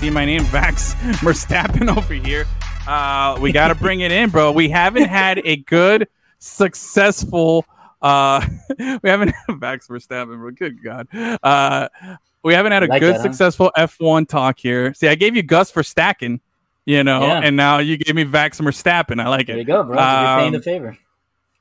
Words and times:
see 0.00 0.08
my 0.10 0.24
name, 0.24 0.40
Vax 0.44 0.94
Verstappen 1.20 1.94
over 1.94 2.14
here. 2.14 2.46
Uh, 2.88 3.38
we 3.40 3.52
got 3.52 3.68
to 3.68 3.74
bring 3.74 4.00
it 4.00 4.10
in, 4.10 4.30
bro. 4.30 4.50
We 4.50 4.68
haven't 4.70 5.04
had 5.04 5.40
a 5.44 5.56
good, 5.56 6.08
successful. 6.38 7.66
Uh, 8.00 8.44
we 8.78 9.10
haven't 9.10 9.28
had 9.28 9.46
Vax 9.60 9.88
Verstappen, 9.88 10.38
bro. 10.38 10.50
Good 10.52 10.82
God. 10.82 11.06
Uh, 11.42 11.88
we 12.42 12.54
haven't 12.54 12.72
had 12.72 12.82
a 12.84 12.86
Like 12.86 13.00
good, 13.00 13.14
that, 13.16 13.18
huh? 13.18 13.22
successful 13.24 13.70
F1 13.76 14.26
talk 14.26 14.58
here. 14.58 14.94
See, 14.94 15.06
I 15.06 15.14
gave 15.14 15.36
you 15.36 15.42
Gus 15.42 15.70
for 15.70 15.82
stacking, 15.82 16.40
you 16.86 17.04
know, 17.04 17.20
Yeah. 17.26 17.40
and 17.44 17.54
now 17.54 17.78
you 17.78 17.98
gave 17.98 18.14
me 18.14 18.24
Vax 18.24 18.58
Verstappen. 18.58 19.20
I 19.22 19.28
like 19.28 19.48
There 19.48 19.58
it. 19.58 19.66
There 19.66 19.76
you 19.76 19.82
go, 19.82 19.82
bro. 19.84 19.96
You're 19.96 20.38
paying 20.40 20.52
the 20.52 20.58
Um, 20.58 20.62
favor. 20.62 20.98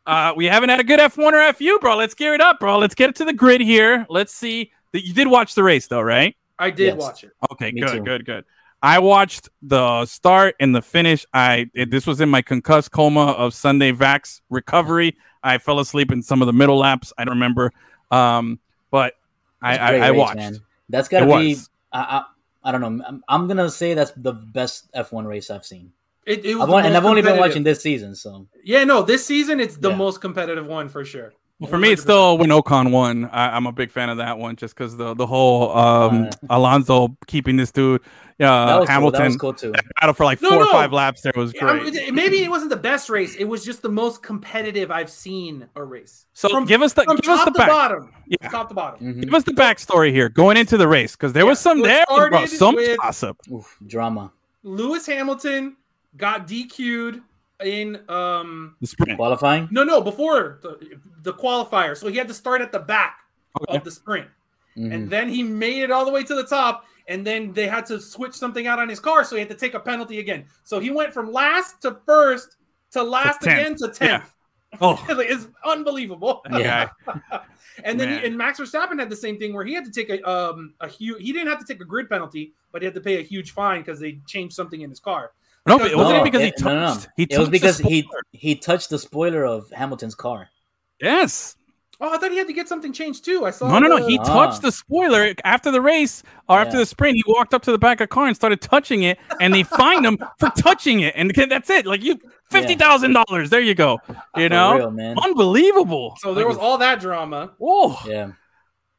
Uh, 0.06 0.34
we 0.38 0.46
haven't 0.46 0.70
had 0.70 0.80
a 0.80 0.84
good 0.86 1.02
F1 1.02 1.34
or 1.34 1.54
FU, 1.54 1.78
bro. 1.80 1.98
Let's 1.98 2.14
gear 2.14 2.34
it 2.34 2.42
up, 2.42 2.60
bro. 2.62 2.80
Let's 2.80 2.96
get 2.96 3.10
it 3.10 3.16
to 3.18 3.26
the 3.26 3.34
grid 3.34 3.60
here. 3.60 4.06
Let's 4.10 4.34
see. 4.34 4.72
That 4.94 5.06
you 5.06 5.14
did 5.14 5.28
watch 5.28 5.54
the 5.54 5.62
race, 5.62 5.86
though, 5.88 6.02
right? 6.02 6.36
I 6.60 6.70
did 6.70 6.86
Yes. 6.88 6.98
watch 6.98 7.24
it. 7.24 7.32
Okay, 7.52 7.72
Me 7.72 7.82
good, 7.82 7.98
too. 7.98 8.04
good, 8.04 8.26
good. 8.26 8.46
I 8.82 9.00
watched 9.00 9.50
the 9.62 10.06
start 10.06 10.56
and 10.60 10.74
the 10.76 10.82
finish. 10.82 11.26
I 11.34 11.70
it, 11.74 11.90
this 11.92 12.06
was 12.08 12.22
in 12.22 12.30
my 12.30 12.42
concussed 12.42 12.92
coma 12.92 13.28
of 13.32 13.54
Sunday 13.54 13.92
Vax 13.92 14.42
recovery. 14.50 15.18
I 15.44 15.58
fell 15.58 15.80
asleep 15.80 16.12
in 16.12 16.22
some 16.22 16.42
of 16.42 16.46
the 16.46 16.54
middle 16.54 16.78
laps. 16.78 17.12
I 17.18 17.26
don't 17.26 17.36
remember, 17.36 17.72
um, 18.12 18.60
but 18.92 19.14
I, 19.62 19.74
It's 19.74 19.80
a 19.80 19.84
I, 19.84 19.90
great 19.90 20.02
I 20.02 20.08
race, 20.10 20.18
watched. 20.18 20.36
man. 20.36 20.58
That's 20.90 21.08
got 21.08 21.20
to 21.22 21.26
It 21.34 21.40
be. 21.40 21.58
I, 21.92 22.00
I, 22.00 22.24
I 22.64 22.72
don't 22.72 22.82
know. 22.82 23.04
I'm, 23.06 23.24
I'm 23.28 23.48
gonna 23.48 23.70
say 23.70 23.94
that's 23.94 24.12
the 24.12 24.34
best 24.34 24.92
F1 24.94 25.26
race 25.26 25.50
I've 25.50 25.66
seen. 25.66 25.92
It, 26.26 26.46
it 26.46 26.56
was 26.56 26.64
I've 26.64 26.68
the 26.70 26.74
only, 26.76 26.88
and 26.88 26.98
I've 26.98 27.06
only 27.06 27.22
been 27.22 27.38
watching 27.38 27.64
this 27.64 27.82
season, 27.82 28.16
so 28.16 28.48
Yeah, 28.64 28.84
no, 28.84 29.02
this 29.02 29.26
season 29.26 29.60
it's 29.60 29.78
the 29.78 29.90
Yeah. 29.90 29.96
most 29.96 30.22
competitive 30.22 30.68
one 30.68 30.88
for 30.90 31.04
sure. 31.04 31.34
Well, 31.60 31.70
for 31.70 31.78
me, 31.78 31.92
it's 31.92 32.02
still 32.02 32.38
when 32.38 32.50
Ocon 32.52 32.90
won. 32.92 33.26
I, 33.26 33.50
I'm 33.56 33.68
a 33.68 33.72
big 33.74 33.92
fan 33.92 34.10
of 34.10 34.18
that 34.18 34.38
one, 34.38 34.56
just 34.56 34.76
because 34.76 34.96
the 34.96 35.14
the 35.14 35.28
whole 35.28 35.76
um, 35.78 36.26
Uh, 36.28 36.30
Alonso 36.52 37.18
keeping 37.28 37.58
this 37.58 37.70
dude, 37.70 38.02
that 38.38 38.46
uh, 38.48 38.66
was 38.66 38.70
cool. 38.78 38.86
That 38.86 38.92
Hamilton 38.94 39.26
was 39.26 39.36
cool 39.36 39.54
too. 39.54 39.74
battle 40.00 40.14
for 40.14 40.24
like 40.24 40.42
No, 40.42 40.52
four 40.52 40.62
or 40.64 40.72
five 40.72 40.94
laps. 40.94 41.20
There 41.22 41.34
was 41.36 41.54
Yeah, 41.54 41.66
I 41.66 41.80
great. 41.80 42.14
maybe 42.14 42.42
it 42.44 42.50
wasn't 42.50 42.70
the 42.70 42.78
best 42.78 43.10
race. 43.10 43.36
It 43.36 43.44
was 43.44 43.66
just 43.66 43.82
the 43.82 43.90
most 43.90 44.24
competitive 44.24 44.90
I've 44.90 45.10
seen 45.10 45.68
a 45.76 45.84
race. 45.84 46.28
so 46.34 46.48
from- 46.48 46.64
give 46.66 46.82
us 46.82 46.94
the 46.94 47.04
From 47.04 47.18
give 47.18 47.30
us 47.30 47.44
the 47.44 47.52
to 47.52 47.58
back. 47.58 47.68
bottom. 47.70 48.14
Yeah. 48.28 48.48
Top 48.50 48.70
to 48.70 48.76
bottom. 48.76 49.16
Mhm. 49.16 49.24
Give 49.26 49.34
us 49.34 49.44
the 49.44 49.52
backstory 49.52 50.12
here 50.12 50.30
going 50.30 50.56
into 50.56 50.78
the 50.78 50.88
race 50.88 51.18
because 51.18 51.34
there 51.34 51.46
was 51.46 51.60
some 51.60 51.80
so 51.80 51.84
it 51.86 51.88
there, 52.08 52.30
bro. 52.30 52.46
Some 52.46 52.78
gossip. 53.02 53.38
Oof, 53.52 53.78
drama 53.86 54.32
Lewis 54.64 55.06
Hamilton 55.08 55.76
got 56.16 56.48
DQ'd 56.48 57.22
in 57.64 58.00
um 58.10 58.76
The 58.82 58.88
sprint. 58.88 59.18
qualifying. 59.18 59.68
no 59.72 59.84
no 59.84 60.02
before 60.02 60.60
the, 60.62 61.00
the 61.24 61.34
qualifier. 61.34 61.96
So 61.98 62.08
he 62.08 62.18
had 62.18 62.28
to 62.28 62.34
start 62.34 62.62
at 62.62 62.72
the 62.72 62.80
back 62.80 63.20
Okay. 63.62 63.78
of 63.78 63.84
the 63.84 63.92
sprint. 63.92 64.28
Mhm. 64.78 64.94
And 64.94 65.10
then 65.10 65.28
he 65.28 65.44
made 65.44 65.82
it 65.84 65.92
all 65.92 66.06
the 66.06 66.12
way 66.12 66.24
to 66.24 66.36
the 66.36 66.44
top. 66.44 66.86
And 67.08 67.26
then 67.26 67.52
they 67.54 67.68
had 67.68 67.86
to 67.88 68.00
switch 68.00 68.34
something 68.36 68.68
out 68.68 68.78
on 68.78 68.88
his 68.88 69.00
car, 69.00 69.24
so 69.24 69.36
he 69.36 69.40
had 69.40 69.50
to 69.50 69.56
take 69.56 69.74
a 69.74 69.80
penalty 69.80 70.20
again. 70.20 70.46
So 70.64 70.80
he 70.80 70.92
went 70.92 71.12
from 71.12 71.32
last 71.32 71.82
to 71.82 71.98
first 72.06 72.58
to 72.92 73.02
last 73.02 73.42
10th. 73.42 73.54
again 73.54 73.76
to 73.78 73.88
tenth. 73.90 74.36
Oh, 74.80 75.04
it's 75.10 75.48
unbelievable. 75.66 76.44
Yeah. 76.52 76.90
and 77.84 78.00
then 78.00 78.20
he, 78.20 78.28
and 78.28 78.38
Max 78.38 78.60
Verstappen 78.60 79.00
had 79.00 79.10
the 79.10 79.16
same 79.16 79.40
thing 79.40 79.54
where 79.54 79.66
he 79.66 79.74
had 79.74 79.86
to 79.86 79.92
take 79.92 80.10
a 80.10 80.24
um 80.30 80.76
a 80.80 80.88
huge. 80.88 81.22
He 81.24 81.34
didn't 81.34 81.48
have 81.50 81.60
to 81.60 81.66
take 81.66 81.82
a 81.82 81.86
grid 81.86 82.08
penalty, 82.08 82.54
but 82.72 82.84
he 82.84 82.86
had 82.86 82.94
to 82.94 83.02
pay 83.02 83.18
a 83.20 83.24
huge 83.24 83.52
fine 83.52 83.82
because 83.82 84.00
they 84.00 84.20
changed 84.28 84.54
something 84.56 84.82
in 84.82 84.90
his 84.92 85.00
car. 85.00 85.32
No, 85.68 85.78
Because- 85.78 85.92
but 85.92 85.98
wasn't 85.98 86.16
No, 86.18 86.22
it 86.22 86.24
because 86.26 86.42
he 86.42 86.48
it- 86.48 86.62
no, 86.62 86.74
no, 86.74 86.80
no. 86.80 86.88
touched? 86.94 87.08
He 87.18 87.24
It 87.24 87.30
was 87.30 87.38
touched 87.38 87.46
the 87.46 87.52
because 87.52 87.78
he 87.80 88.08
he 88.32 88.56
touched 88.56 88.90
the 88.90 89.00
spoiler 89.00 89.46
of 89.46 89.70
Hamilton's 89.72 90.16
car. 90.16 90.50
Yes. 91.02 91.56
Oh, 92.02 92.14
I 92.14 92.18
thought 92.18 92.32
he 92.32 92.38
had 92.38 92.48
to 92.48 92.54
get 92.54 92.70
something 92.70 92.94
changed 92.94 93.26
too. 93.26 93.46
I 93.46 93.52
saw. 93.52 93.68
No, 93.68 93.78
no, 93.80 93.98
no. 93.98 94.08
He 94.08 94.18
Ah. 94.20 94.24
touched 94.24 94.62
the 94.62 94.72
spoiler 94.72 95.34
after 95.44 95.70
the 95.70 95.82
race 95.82 96.24
or 96.48 96.58
after 96.60 96.78
the 96.78 96.86
sprint. 96.86 97.18
He 97.18 97.24
walked 97.28 97.54
up 97.54 97.62
to 97.64 97.74
the 97.74 97.78
back 97.78 98.00
of 98.00 98.06
the 98.06 98.08
car 98.08 98.26
and 98.26 98.34
started 98.38 98.62
touching 98.62 99.04
it, 99.04 99.20
and 99.42 99.54
they 99.54 99.64
fined 99.64 100.06
him 100.06 100.18
for 100.40 100.50
touching 100.52 101.02
it. 101.02 101.14
And 101.18 101.30
that's 101.32 101.70
it. 101.70 101.86
Like 101.86 102.02
you, 102.02 102.18
fifty 102.52 102.76
thousand 102.76 103.12
dollars. 103.14 103.50
There 103.50 103.60
you 103.60 103.76
go. 103.76 103.98
You 104.08 104.16
For 104.46 104.50
know, 104.50 104.78
real, 104.78 104.92
man. 104.92 105.18
unbelievable. 105.22 106.16
so 106.20 106.34
there 106.34 106.48
was 106.48 106.56
all 106.58 106.78
that 106.78 107.02
drama. 107.02 107.52
Oh, 107.62 108.00
Yeah. 108.08 108.32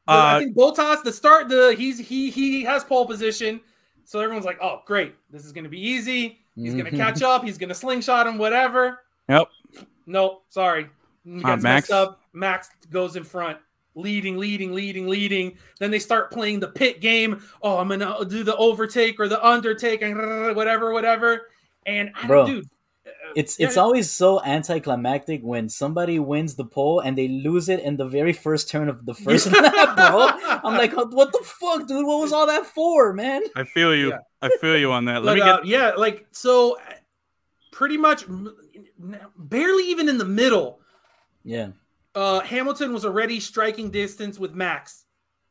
But 0.05 0.13
I 0.13 0.35
uh, 0.35 0.39
think 0.39 0.55
Bottas, 0.57 1.03
the 1.03 1.11
start, 1.11 1.47
the 1.49 1.73
he's 1.77 1.97
he 1.97 2.29
he 2.29 2.63
has 2.63 2.83
pole 2.83 3.05
position, 3.07 3.61
so 4.03 4.19
everyone's 4.19 4.45
like, 4.45 4.57
"Oh, 4.61 4.81
great, 4.85 5.15
this 5.31 5.43
is 5.45 5.51
going 5.53 5.63
to 5.63 5.69
be 5.69 5.79
easy. 5.79 6.40
He's 6.55 6.73
going 6.73 6.85
to 6.85 6.91
Mhm. 6.91 6.97
catch 6.97 7.21
up. 7.21 7.43
He's 7.43 7.57
going 7.57 7.69
to 7.69 7.75
slingshot 7.75 8.27
him, 8.27 8.37
whatever." 8.37 9.03
yep. 9.29 9.47
Nope, 10.05 10.43
sorry, 10.49 10.89
you 11.23 11.39
Uh, 11.39 11.41
guys 11.55 11.63
Max? 11.63 11.89
messed 11.89 11.91
up. 11.91 12.21
Max 12.33 12.69
goes 12.89 13.15
in 13.15 13.23
front, 13.23 13.57
leading, 13.95 14.37
leading, 14.37 14.73
leading, 14.73 15.07
leading. 15.07 15.57
Then 15.79 15.91
they 15.91 15.99
start 15.99 16.31
playing 16.31 16.59
the 16.59 16.67
pit 16.67 16.99
game. 17.01 17.41
Oh, 17.61 17.77
I'm 17.77 17.87
gonna 17.87 18.25
do 18.25 18.43
the 18.43 18.55
overtake 18.57 19.19
or 19.19 19.27
the 19.27 19.43
undertake 19.45 20.01
and 20.01 20.17
whatever, 20.55 20.91
whatever. 20.91 21.49
And 21.85 22.11
I, 22.15 22.27
Bro, 22.27 22.45
dude, 22.47 22.69
It's 23.35 23.59
Yeah. 23.59 23.67
it's 23.67 23.77
always 23.77 24.09
so 24.11 24.41
anticlimactic 24.43 25.41
when 25.41 25.69
somebody 25.69 26.19
wins 26.19 26.55
the 26.55 26.65
pole 26.65 26.99
and 26.99 27.17
they 27.17 27.27
lose 27.27 27.69
it 27.69 27.79
in 27.79 27.97
the 27.97 28.05
very 28.07 28.33
first 28.33 28.69
turn 28.69 28.89
of 28.89 29.05
the 29.05 29.13
first 29.13 29.51
lap, 29.51 29.95
bro. 29.95 30.27
I'm 30.63 30.77
like, 30.77 30.93
what 30.95 31.31
the 31.31 31.41
fuck, 31.43 31.87
dude? 31.87 32.05
What 32.05 32.19
was 32.21 32.31
all 32.33 32.47
that 32.47 32.65
for, 32.65 33.13
man? 33.13 33.41
I 33.55 33.63
feel 33.63 33.95
you. 33.95 34.09
Yeah. 34.09 34.17
I 34.41 34.49
feel 34.61 34.77
you 34.77 34.91
on 34.91 35.05
that. 35.05 35.23
Let 35.23 35.31
But, 35.31 35.35
me 35.35 35.41
uh, 35.41 35.57
get. 35.57 35.65
yeah, 35.67 35.91
like 35.97 36.25
so, 36.31 36.77
uh, 36.77 36.93
pretty 37.71 37.97
much, 37.97 38.25
barely 39.37 39.83
even 39.89 40.09
in 40.09 40.17
the 40.17 40.25
middle. 40.25 40.79
Yeah. 41.43 41.69
Uh, 42.13 42.41
Hamilton 42.41 42.93
was 42.93 43.05
already 43.05 43.39
striking 43.39 43.89
distance 43.89 44.37
with 44.37 44.53
Max 44.53 45.05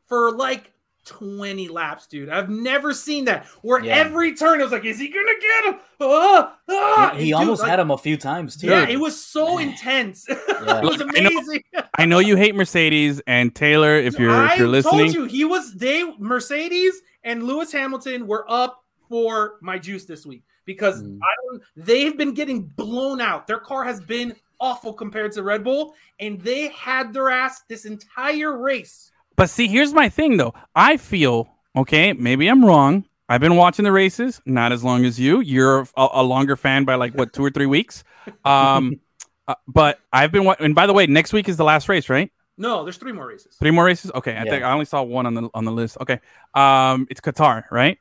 for 0.07 0.31
like 0.33 0.73
20 1.07 1.69
laps, 1.69 2.07
dude. 2.07 2.29
I've 2.29 2.51
never 2.51 2.93
seen 2.93 3.25
that 3.25 3.47
where 3.63 3.83
Yeah. 3.83 3.97
every 3.97 4.35
turn 4.35 4.61
it 4.61 4.65
was 4.65 4.73
like, 4.73 4.85
is 4.85 4.99
he 4.99 5.09
gonna 5.09 5.33
get 5.41 5.65
him? 5.75 5.81
Ah, 6.01 6.57
ah! 6.69 7.13
He, 7.15 7.21
he 7.25 7.31
Dude, 7.31 7.35
almost 7.35 7.63
like, 7.63 7.71
had 7.71 7.79
him 7.81 7.91
a 7.91 7.99
few 7.99 8.17
times 8.17 8.57
too. 8.57 8.69
Yeah, 8.69 8.87
it 8.89 8.99
was 9.01 9.23
so 9.23 9.57
Man. 9.57 9.69
intense. 9.71 10.27
it 10.29 10.39
was 10.85 10.99
Look, 10.99 11.17
I 11.17 11.21
know- 11.21 11.31
amazing. 11.31 11.63
I 11.99 12.05
know 12.07 12.19
you 12.19 12.37
hate 12.37 12.55
Mercedes 12.55 13.21
and 13.27 13.55
Taylor. 13.55 13.97
If 13.97 14.19
you're 14.19 14.31
I 14.31 14.53
if 14.53 14.59
you're 14.59 14.69
listening, 14.69 14.95
I 15.01 15.05
told 15.05 15.15
you 15.15 15.25
he 15.25 15.45
was 15.45 15.75
they 15.75 16.05
Mercedes 16.19 17.01
and 17.25 17.43
Lewis 17.43 17.73
Hamilton 17.73 18.27
were 18.27 18.45
up 18.51 18.83
for 19.09 19.55
my 19.61 19.79
juice 19.79 20.05
this 20.05 20.25
week 20.25 20.45
because 20.65 21.03
Mm. 21.03 21.19
I 21.23 21.35
don't, 21.51 21.63
they've 21.77 22.17
been 22.17 22.33
getting 22.35 22.63
blown 22.63 23.21
out. 23.21 23.47
Their 23.47 23.59
car 23.59 23.85
has 23.85 24.01
been 24.01 24.37
awful 24.61 24.93
compared 24.93 25.33
to 25.33 25.43
Red 25.43 25.65
Bull, 25.65 25.95
and 26.21 26.41
they 26.41 26.69
had 26.69 27.13
their 27.13 27.31
ass 27.31 27.63
this 27.69 27.87
entire 27.87 28.57
race. 28.59 29.11
But 29.37 29.51
see, 29.51 29.69
here's 29.69 29.93
my 29.93 30.09
thing 30.09 30.37
though. 30.37 30.55
I 30.75 30.97
feel 30.97 31.49
okay. 31.77 32.13
Maybe 32.13 32.49
I'm 32.49 32.65
wrong. 32.65 33.05
I've 33.29 33.41
been 33.41 33.57
watching 33.57 33.85
the 33.85 33.93
races, 33.93 34.41
not 34.45 34.73
as 34.73 34.83
long 34.83 35.05
as 35.05 35.19
you. 35.19 35.41
You're 35.41 35.81
a, 35.97 36.09
a 36.15 36.23
longer 36.23 36.57
fan 36.57 36.85
by 36.85 36.97
like 36.97 37.15
what 37.15 37.33
two 37.33 37.45
or 37.45 37.51
three 37.51 37.67
weeks. 37.67 38.03
Um, 38.45 39.01
uh, 39.49 39.55
but 39.69 40.01
I've 40.13 40.33
been. 40.33 40.45
wa- 40.45 40.57
And 40.59 40.75
by 40.75 40.87
the 40.87 40.93
way, 40.93 41.07
next 41.07 41.33
week 41.33 41.49
is 41.49 41.57
the 41.57 41.65
last 41.65 41.89
race, 41.89 42.09
right? 42.09 42.31
No, 42.59 42.85
there's 42.85 42.99
three 42.99 43.13
more 43.13 43.27
races. 43.27 43.57
Three 43.59 43.71
more 43.71 43.85
races. 43.85 44.11
Okay, 44.15 44.33
I 44.33 44.43
Yeah. 44.45 44.51
think 44.51 44.65
I 44.65 44.73
only 44.73 44.85
saw 44.85 45.03
one 45.03 45.25
on 45.27 45.35
the 45.35 45.49
on 45.55 45.65
the 45.65 45.73
list. 45.73 45.97
Okay, 46.03 46.21
um, 46.55 47.07
it's 47.09 47.21
Qatar, 47.21 47.65
right? 47.71 47.97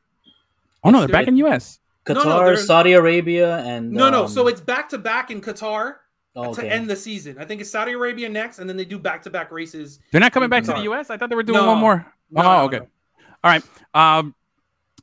Oh 0.84 0.90
no, 0.90 1.00
they're 1.00 1.08
back 1.08 1.28
in 1.28 1.38
U.S. 1.38 1.80
No, 2.08 2.16
no, 2.16 2.22
Qatar, 2.22 2.58
Saudi 2.58 2.94
Arabia, 2.94 3.60
and 3.60 3.92
No, 3.92 4.10
no. 4.10 4.24
um, 4.24 4.28
So 4.28 4.48
it's 4.48 4.62
back 4.62 4.90
to 4.90 4.98
back 4.98 5.30
in 5.30 5.42
Qatar 5.42 5.96
oh, 6.36 6.54
to 6.54 6.62
okay. 6.62 6.70
end 6.70 6.90
the 6.90 6.96
season. 6.96 7.38
I 7.40 7.46
think 7.46 7.62
it's 7.62 7.70
Saudi 7.70 7.94
Arabia 7.94 8.30
next, 8.30 8.60
and 8.60 8.70
then 8.70 8.78
they 8.78 8.86
do 8.86 9.00
back 9.00 9.22
to 9.24 9.30
back 9.30 9.52
races. 9.52 10.00
They're 10.12 10.22
not 10.22 10.32
coming 10.32 10.46
In 10.46 10.50
back 10.52 10.64
to 10.66 10.74
the 10.74 10.82
U.S. 10.84 11.10
I 11.10 11.18
thought 11.18 11.30
they 11.30 11.36
were 11.36 11.44
doing 11.44 11.60
No. 11.60 11.68
one 11.68 11.78
more. 11.80 12.06
No, 12.32 12.42
oh, 12.42 12.44
no, 12.44 12.64
okay. 12.66 12.80
no. 12.80 12.88
All 13.44 13.52
right. 13.52 13.64
Um, 13.94 14.36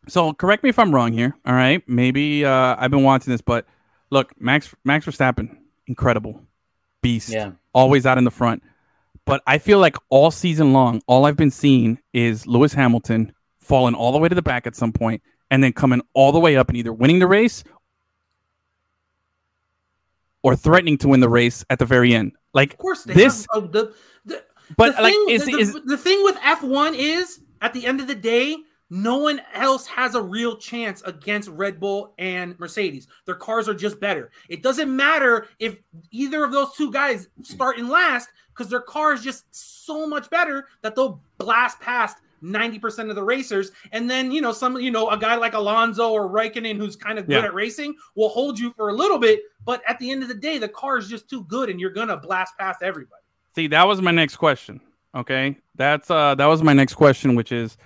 so 0.09 0.32
correct 0.32 0.62
me 0.62 0.69
if 0.70 0.78
I'm 0.78 0.94
wrong 0.94 1.12
here. 1.12 1.34
All 1.44 1.54
right. 1.54 1.82
Maybe 1.89 2.45
uh, 2.45 2.77
I've 2.78 2.91
been 2.91 3.03
watching 3.03 3.33
this, 3.33 3.41
but 3.41 3.66
look, 4.10 4.33
Max 4.41 4.74
Max 4.84 5.06
Verstappen, 5.06 5.56
incredible, 5.86 6.42
beast, 7.03 7.28
Yeah. 7.30 7.53
always 7.72 8.06
out 8.06 8.18
in 8.18 8.24
the 8.24 8.30
front. 8.30 8.62
But 9.24 9.42
I 9.47 9.59
feel 9.59 9.80
like 9.80 9.97
all 10.09 10.30
season 10.30 10.72
long, 10.72 11.03
all 11.09 11.27
I've 11.27 11.36
been 11.36 11.50
seeing 11.50 11.98
is 12.12 12.47
Lewis 12.47 12.72
Hamilton 12.72 13.33
falling 13.59 13.95
all 13.95 14.12
the 14.12 14.18
way 14.18 14.28
to 14.28 14.34
the 14.36 14.42
back 14.42 14.68
at 14.68 14.77
some 14.77 14.92
point, 14.92 15.21
and 15.50 15.65
then 15.65 15.72
coming 15.72 16.00
all 16.15 16.30
the 16.30 16.39
way 16.39 16.56
up 16.56 16.68
and 16.68 16.77
either 16.77 16.92
winning 16.92 17.18
the 17.18 17.27
race 17.27 17.65
or 20.47 20.54
threatening 20.54 20.97
to 20.97 21.09
win 21.09 21.19
the 21.19 21.28
race 21.28 21.65
at 21.71 21.81
the 21.81 21.84
very 21.84 22.15
end. 22.15 22.31
Like 22.54 22.75
Of 22.75 22.78
course, 22.78 23.03
they 23.03 23.15
This- 23.15 23.48
have, 23.53 23.65
uh, 23.65 23.66
the, 23.66 23.95
the 24.27 24.45
But 24.77 24.95
the 24.95 25.03
like, 25.03 25.13
thing, 25.13 25.27
is, 25.28 25.45
the, 25.45 25.59
is 25.59 25.72
the, 25.72 25.81
the 25.81 25.97
thing 25.97 26.22
with 26.22 26.37
F1 26.37 26.95
is 26.97 27.41
at 27.63 27.72
the 27.72 27.84
end 27.84 28.01
of 28.01 28.07
the 28.07 28.15
day, 28.15 28.57
no 28.89 29.16
one 29.16 29.41
else 29.54 29.89
has 29.89 30.15
a 30.15 30.22
real 30.22 30.57
chance 30.57 31.03
against 31.03 31.48
Red 31.48 31.81
Bull 31.81 32.15
and 32.21 32.57
Mercedes. 32.60 33.09
Their 33.25 33.34
cars 33.34 33.69
are 33.69 33.75
just 33.75 33.98
better. 33.98 34.31
It 34.48 34.63
doesn't 34.63 34.95
matter 34.95 35.48
if 35.59 35.78
either 36.13 36.45
of 36.45 36.53
those 36.53 36.72
two 36.77 36.93
guys 36.93 37.27
start 37.43 37.78
in 37.78 37.89
last 37.89 38.28
because 38.51 38.71
their 38.71 38.81
car 38.83 39.15
is 39.15 39.22
just 39.22 39.47
so 39.51 40.07
much 40.07 40.31
better 40.31 40.69
that 40.83 40.95
they'll 40.95 41.21
blast 41.39 41.81
past 41.81 42.19
90% 42.42 43.09
of 43.10 43.16
the 43.16 43.22
racers. 43.22 43.72
And 43.92 44.09
then, 44.09 44.30
you 44.30 44.41
know, 44.41 44.53
some, 44.53 44.78
you 44.78 44.91
know, 44.91 45.10
a 45.10 45.18
guy 45.18 45.36
like 45.36 45.54
Alonso 45.54 46.10
or 46.10 46.28
Raikkonen 46.28 46.77
who's 46.77 46.97
kind 46.97 47.18
of 47.18 47.27
good 47.27 47.34
Yeah. 47.42 47.44
at 47.44 47.54
racing 47.54 47.94
will 48.15 48.28
hold 48.28 48.59
you 48.59 48.72
for 48.77 48.88
a 48.91 48.92
little 48.92 49.18
bit. 49.18 49.41
But 49.65 49.83
at 49.88 49.98
the 49.98 50.10
end 50.10 50.22
of 50.22 50.28
the 50.28 50.34
day, 50.34 50.59
the 50.59 50.68
car 50.68 50.98
is 50.98 51.09
just 51.09 51.28
too 51.28 51.44
good 51.44 51.71
and 51.71 51.80
you're 51.80 51.91
going 51.91 52.09
to 52.09 52.16
blast 52.16 52.56
past 52.59 52.83
everybody. 52.83 53.22
See, 53.54 53.66
that 53.68 53.86
was 53.86 54.03
my 54.03 54.10
next 54.10 54.36
question. 54.36 54.80
Okay, 55.15 55.56
that's 55.77 56.10
uh, 56.10 56.34
that 56.34 56.44
was 56.44 56.62
my 56.62 56.74
next 56.74 56.92
question, 56.94 57.34
which 57.36 57.50
is, 57.50 57.78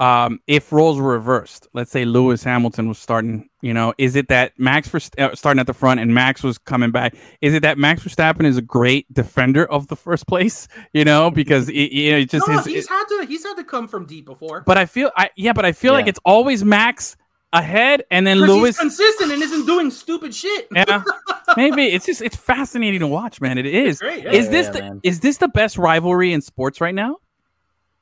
um, 0.00 0.40
if 0.48 0.72
roles 0.72 0.98
were 0.98 1.12
reversed, 1.12 1.68
let's 1.74 1.92
say 1.92 2.04
Lewis 2.04 2.42
Hamilton 2.42 2.88
was 2.88 2.98
starting, 2.98 3.48
you 3.62 3.72
know, 3.72 3.94
is 3.96 4.16
it 4.16 4.28
that 4.28 4.52
Max 4.58 4.88
for 4.88 5.00
uh, 5.18 5.34
starting 5.34 5.60
at 5.60 5.66
the 5.66 5.72
front 5.72 6.00
and 6.00 6.12
Max 6.12 6.42
was 6.42 6.58
coming 6.58 6.90
back? 6.90 7.14
Is 7.40 7.54
it 7.54 7.62
that 7.62 7.78
Max 7.78 8.02
Verstappen 8.02 8.44
is 8.44 8.56
a 8.56 8.62
great 8.62 9.12
defender 9.14 9.64
of 9.64 9.86
the 9.88 9.96
first 9.96 10.26
place? 10.26 10.68
You 10.92 11.04
know, 11.06 11.30
because 11.30 11.68
it, 11.70 11.74
you 11.92 12.10
know, 12.12 12.18
it 12.18 12.28
just 12.30 12.46
no, 12.48 12.56
his, 12.58 12.66
he's 12.66 12.84
it- 12.84 12.88
had 12.90 13.04
to 13.08 13.26
he's 13.26 13.42
had 13.44 13.54
to 13.54 13.64
come 13.64 13.88
from 13.88 14.04
deep 14.04 14.26
before. 14.26 14.62
but 14.66 14.76
I 14.76 14.84
feel, 14.86 15.10
I 15.16 15.30
yeah, 15.36 15.52
but 15.54 15.64
I 15.64 15.72
feel 15.72 15.92
like 15.94 16.06
it's 16.06 16.20
always 16.24 16.62
Max 16.64 17.16
ahead 17.54 18.02
and 18.10 18.26
then 18.26 18.38
Because 18.38 18.48
Lewis. 18.56 18.66
he's 18.68 18.78
consistent 18.78 19.32
and 19.32 19.42
isn't 19.42 19.66
doing 19.66 19.90
stupid 19.90 20.34
shit. 20.34 20.68
yeah, 20.74 21.02
maybe 21.56 21.84
it's 21.86 22.04
just 22.06 22.20
it's 22.22 22.36
fascinating 22.36 23.00
to 23.00 23.06
watch, 23.06 23.40
man. 23.40 23.58
It 23.58 23.66
is. 23.66 24.00
great, 24.00 24.24
yeah. 24.24 24.30
Is 24.32 24.46
Yeah, 24.46 24.50
this 24.50 24.66
yeah, 24.66 24.72
the 24.72 24.80
man. 24.80 25.00
is 25.02 25.20
this 25.20 25.36
the 25.38 25.48
best 25.48 25.78
rivalry 25.78 26.32
in 26.32 26.40
sports 26.40 26.80
right 26.80 26.94
now? 26.94 27.16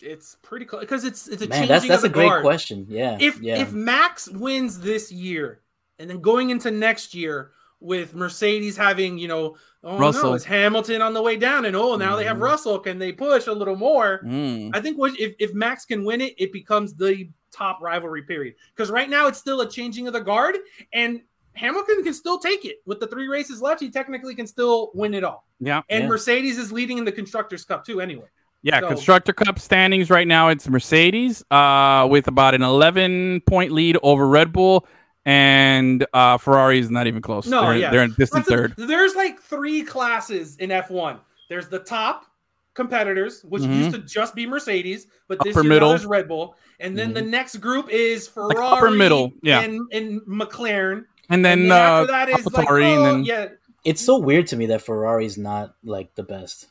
It's 0.03 0.37
pretty 0.43 0.65
close 0.65 0.81
because 0.81 1.05
it's 1.05 1.29
it's 1.29 1.43
a 1.43 1.49
Man, 1.49 1.59
changing 1.59 1.69
that's 1.69 1.89
that's 1.89 2.05
of 2.05 2.05
a 2.05 2.09
the 2.09 2.15
great 2.15 2.29
guard. 2.29 2.43
question. 2.43 2.87
Yeah. 2.89 3.17
If 3.21 3.41
yeah. 3.41 3.59
if 3.61 3.73
Max 3.73 4.29
wins 4.29 4.81
this 4.81 5.11
year, 5.13 5.61
and 5.99 6.09
then 6.09 6.21
going 6.21 6.51
into 6.51 6.71
next 6.71 7.15
year 7.15 7.53
with 7.81 8.15
Mercedes 8.15 8.77
having 8.77 9.19
you 9.19 9.29
know 9.29 9.57
oh 9.85 9.99
Russell. 9.99 10.31
no 10.31 10.35
it's 10.35 10.45
Hamilton 10.45 11.01
on 11.03 11.15
the 11.15 11.23
way 11.23 11.37
down 11.37 11.65
and 11.65 11.75
oh 11.75 11.97
now 11.97 12.15
they 12.17 12.25
have 12.25 12.37
Mhm. 12.37 12.43
Russell 12.43 12.79
can 12.79 12.99
they 12.99 13.13
push 13.13 13.47
a 13.47 13.53
little 13.53 13.77
more? 13.77 14.21
Mm. 14.25 14.71
I 14.75 14.81
think 14.81 14.99
what, 14.99 15.19
if 15.19 15.35
if 15.39 15.55
Max 15.55 15.85
can 15.87 16.05
win 16.05 16.21
it, 16.21 16.35
it 16.39 16.53
becomes 16.53 16.95
the 16.95 17.29
top 17.53 17.81
rivalry 17.83 18.23
period 18.23 18.55
because 18.75 18.91
right 18.91 19.09
now 19.11 19.27
it's 19.29 19.39
still 19.39 19.61
a 19.63 19.69
changing 19.71 20.07
of 20.07 20.13
the 20.13 20.21
guard 20.21 20.57
and. 20.93 21.21
Hamilton 21.55 22.05
can 22.05 22.15
still 22.15 22.39
take 22.39 22.65
it 22.65 22.77
with 22.87 23.01
the 23.01 23.09
three 23.09 23.27
races 23.27 23.61
left. 23.61 23.81
He 23.81 23.91
technically 23.91 24.37
can 24.37 24.47
still 24.47 24.93
win 24.95 25.15
it 25.15 25.25
all. 25.25 25.49
Yeah. 25.59 25.83
And 25.91 26.05
Yeah. 26.05 26.09
Mercedes 26.09 26.59
is 26.59 26.71
leading 26.71 26.97
in 26.97 27.05
the 27.05 27.11
constructors' 27.11 27.65
cup 27.65 27.85
too. 27.85 28.01
Anyway, 28.01 28.29
Yeah, 28.63 28.81
So- 28.81 28.89
constructor 28.89 29.33
cup 29.33 29.59
standings 29.59 30.11
right 30.11 30.29
now. 30.29 30.49
It's 30.49 30.69
Mercedes 30.69 31.43
uh, 31.51 32.07
with 32.11 32.29
about 32.29 32.55
an 32.55 32.63
11 32.63 33.43
point 33.47 33.73
lead 33.73 33.97
over 34.03 34.27
Red 34.27 34.53
Bull, 34.53 34.87
and 35.25 36.07
uh, 36.13 36.37
Ferrari 36.39 36.79
is 36.79 36.91
not 36.91 37.07
even 37.07 37.23
close. 37.23 37.47
No, 37.47 37.63
they're, 37.63 37.77
yeah. 37.77 37.91
they're 37.91 38.03
in 38.03 38.15
distant 38.19 38.47
a- 38.47 38.51
third. 38.51 38.75
there's 38.77 39.15
like 39.15 39.41
three 39.41 39.83
classes 39.83 40.57
in 40.57 40.71
F1. 40.71 41.19
There's 41.49 41.69
the 41.69 41.79
top 41.79 42.27
competitors, 42.75 43.43
which 43.49 43.63
Mhm. 43.63 43.77
used 43.79 43.93
to 43.93 43.99
just 43.99 44.35
be 44.35 44.47
Mercedes, 44.47 45.07
but 45.27 45.39
this 45.43 45.57
Upper 45.57 45.65
year 45.65 45.69
middle. 45.75 45.89
now 45.89 45.97
there's 45.97 46.07
Red 46.07 46.29
Bull. 46.29 46.57
And 46.79 46.97
then 46.97 47.13
the 47.13 47.21
next 47.23 47.57
group 47.57 47.89
is 47.91 48.27
Ferrari, 48.29 48.55
upper 48.59 48.91
middle, 48.91 49.33
yeah. 49.43 49.61
and, 49.61 49.81
and 49.93 50.21
McLaren. 50.23 51.05
And 51.29 51.45
then, 51.45 51.63
and 51.63 51.73
uh, 51.73 51.75
after 51.75 52.07
that 52.13 52.29
is 52.31 52.47
like, 52.47 52.67
AlphaTauri, 52.67 52.83
and 52.85 52.99
oh, 53.01 53.05
then 53.05 53.25
yeah, 53.25 53.47
it's 53.85 54.01
so 54.01 54.19
weird 54.19 54.47
to 54.49 54.57
me 54.57 54.67
that 54.67 54.83
Ferrari's 54.83 55.37
not 55.37 55.75
like 55.85 56.15
the 56.15 56.23
best. 56.23 56.69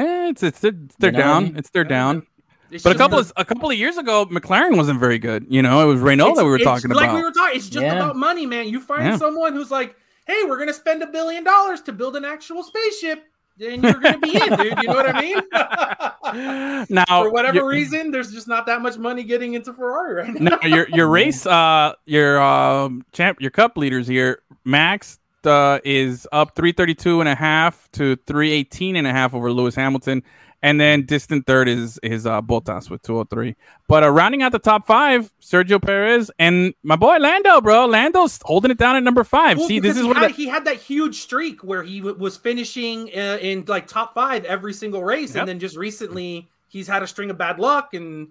Eh, 0.00 0.28
it's 0.30 0.42
it's 0.42 0.60
they're, 0.60 0.72
they're 0.98 1.12
You 1.12 1.18
know 1.18 1.24
what 1.24 1.26
I 1.26 1.32
down. 1.34 1.44
mean? 1.44 1.56
It's 1.56 1.70
they're 1.70 1.84
down. 1.84 2.26
it's 2.70 2.84
But 2.84 2.94
a 2.96 2.98
couple 2.98 3.16
the- 3.18 3.24
of 3.24 3.32
a 3.36 3.44
couple 3.44 3.70
of 3.70 3.76
years 3.76 3.96
ago, 3.98 4.26
McLaren 4.26 4.76
wasn't 4.76 4.98
very 5.00 5.18
good. 5.18 5.46
You 5.48 5.62
know, 5.62 5.82
it 5.82 5.86
was 5.92 6.00
Renault 6.00 6.34
that 6.36 6.44
we 6.44 6.50
were 6.50 6.58
talking 6.58 6.90
like 6.90 7.04
about. 7.04 7.16
we 7.16 7.22
were 7.22 7.32
talking. 7.32 7.56
It's 7.56 7.68
just 7.68 7.84
Yeah. 7.84 7.94
about 7.96 8.16
money, 8.16 8.46
man. 8.46 8.68
You 8.68 8.80
find 8.80 9.04
Yeah. 9.06 9.16
someone 9.16 9.54
who's 9.54 9.70
like, 9.70 9.94
"Hey, 10.26 10.42
we're 10.46 10.58
gonna 10.58 10.72
spend 10.74 11.02
a 11.02 11.06
billion 11.06 11.44
dollars 11.44 11.80
to 11.82 11.92
build 11.92 12.16
an 12.16 12.24
actual 12.24 12.62
spaceship." 12.62 13.24
Then 13.58 13.82
you're 13.82 13.92
gonna 13.94 14.18
be 14.18 14.34
in, 14.36 14.56
dude. 14.56 14.78
You 14.82 14.88
know 14.88 14.94
what 14.94 15.14
I 15.14 15.20
mean? 15.20 16.86
now, 16.88 17.04
For 17.24 17.30
whatever 17.30 17.56
your- 17.58 17.68
reason, 17.68 18.10
there's 18.10 18.32
just 18.32 18.48
not 18.48 18.64
that 18.66 18.80
much 18.80 18.96
money 18.98 19.22
getting 19.22 19.54
into 19.54 19.72
Ferrari 19.74 20.14
right 20.14 20.34
now. 20.40 20.58
no, 20.62 20.68
your 20.68 20.88
your 20.88 21.08
race, 21.18 21.44
uh, 21.46 21.92
your 22.06 22.40
um, 22.40 23.04
champ, 23.12 23.40
your 23.40 23.50
cup 23.50 23.76
leaders 23.76 24.06
here, 24.06 24.40
Max 24.64 25.18
uh, 25.46 25.80
is 25.84 26.26
up 26.32 26.54
332 26.56 27.20
and 27.20 27.28
a 27.28 27.34
half 27.34 27.88
to 27.92 28.16
318 28.26 28.96
and 28.96 29.06
a 29.06 29.12
half 29.12 29.34
over 29.34 29.52
Lewis 29.52 29.74
Hamilton. 29.74 30.22
And 30.62 30.78
then 30.78 31.06
distant 31.06 31.46
third 31.46 31.68
is 31.68 31.98
is 32.02 32.26
uh, 32.26 32.42
Bottas 32.42 32.90
with 32.90 33.00
203. 33.00 33.56
But 33.88 34.02
uh, 34.04 34.10
rounding 34.10 34.42
out 34.42 34.52
the 34.52 34.58
top 34.58 34.86
five, 34.86 35.32
Sergio 35.40 35.80
Perez 35.80 36.30
and 36.38 36.74
my 36.82 36.96
boy 36.96 37.16
Lando, 37.16 37.62
bro. 37.62 37.86
Lando's 37.86 38.38
holding 38.44 38.70
it 38.70 38.76
down 38.76 38.94
at 38.94 39.02
number 39.02 39.24
five. 39.24 39.56
Well, 39.56 39.68
See, 39.68 39.80
this 39.80 39.96
is 39.96 40.02
he 40.02 40.08
what 40.08 40.18
had, 40.18 40.30
the- 40.32 40.34
he 40.34 40.48
had 40.48 40.66
that 40.66 40.76
huge 40.76 41.22
streak 41.22 41.64
where 41.64 41.82
he 41.82 42.00
w- 42.00 42.18
was 42.18 42.36
finishing 42.36 43.08
uh, 43.16 43.38
in 43.40 43.64
like 43.68 43.86
top 43.86 44.12
five 44.12 44.44
every 44.44 44.74
single 44.74 45.02
race, 45.02 45.34
Yep. 45.34 45.40
and 45.40 45.48
then 45.48 45.58
just 45.60 45.78
recently 45.78 46.50
he's 46.68 46.86
had 46.86 47.02
a 47.02 47.06
string 47.06 47.30
of 47.30 47.38
bad 47.38 47.58
luck 47.58 47.94
and 47.94 48.28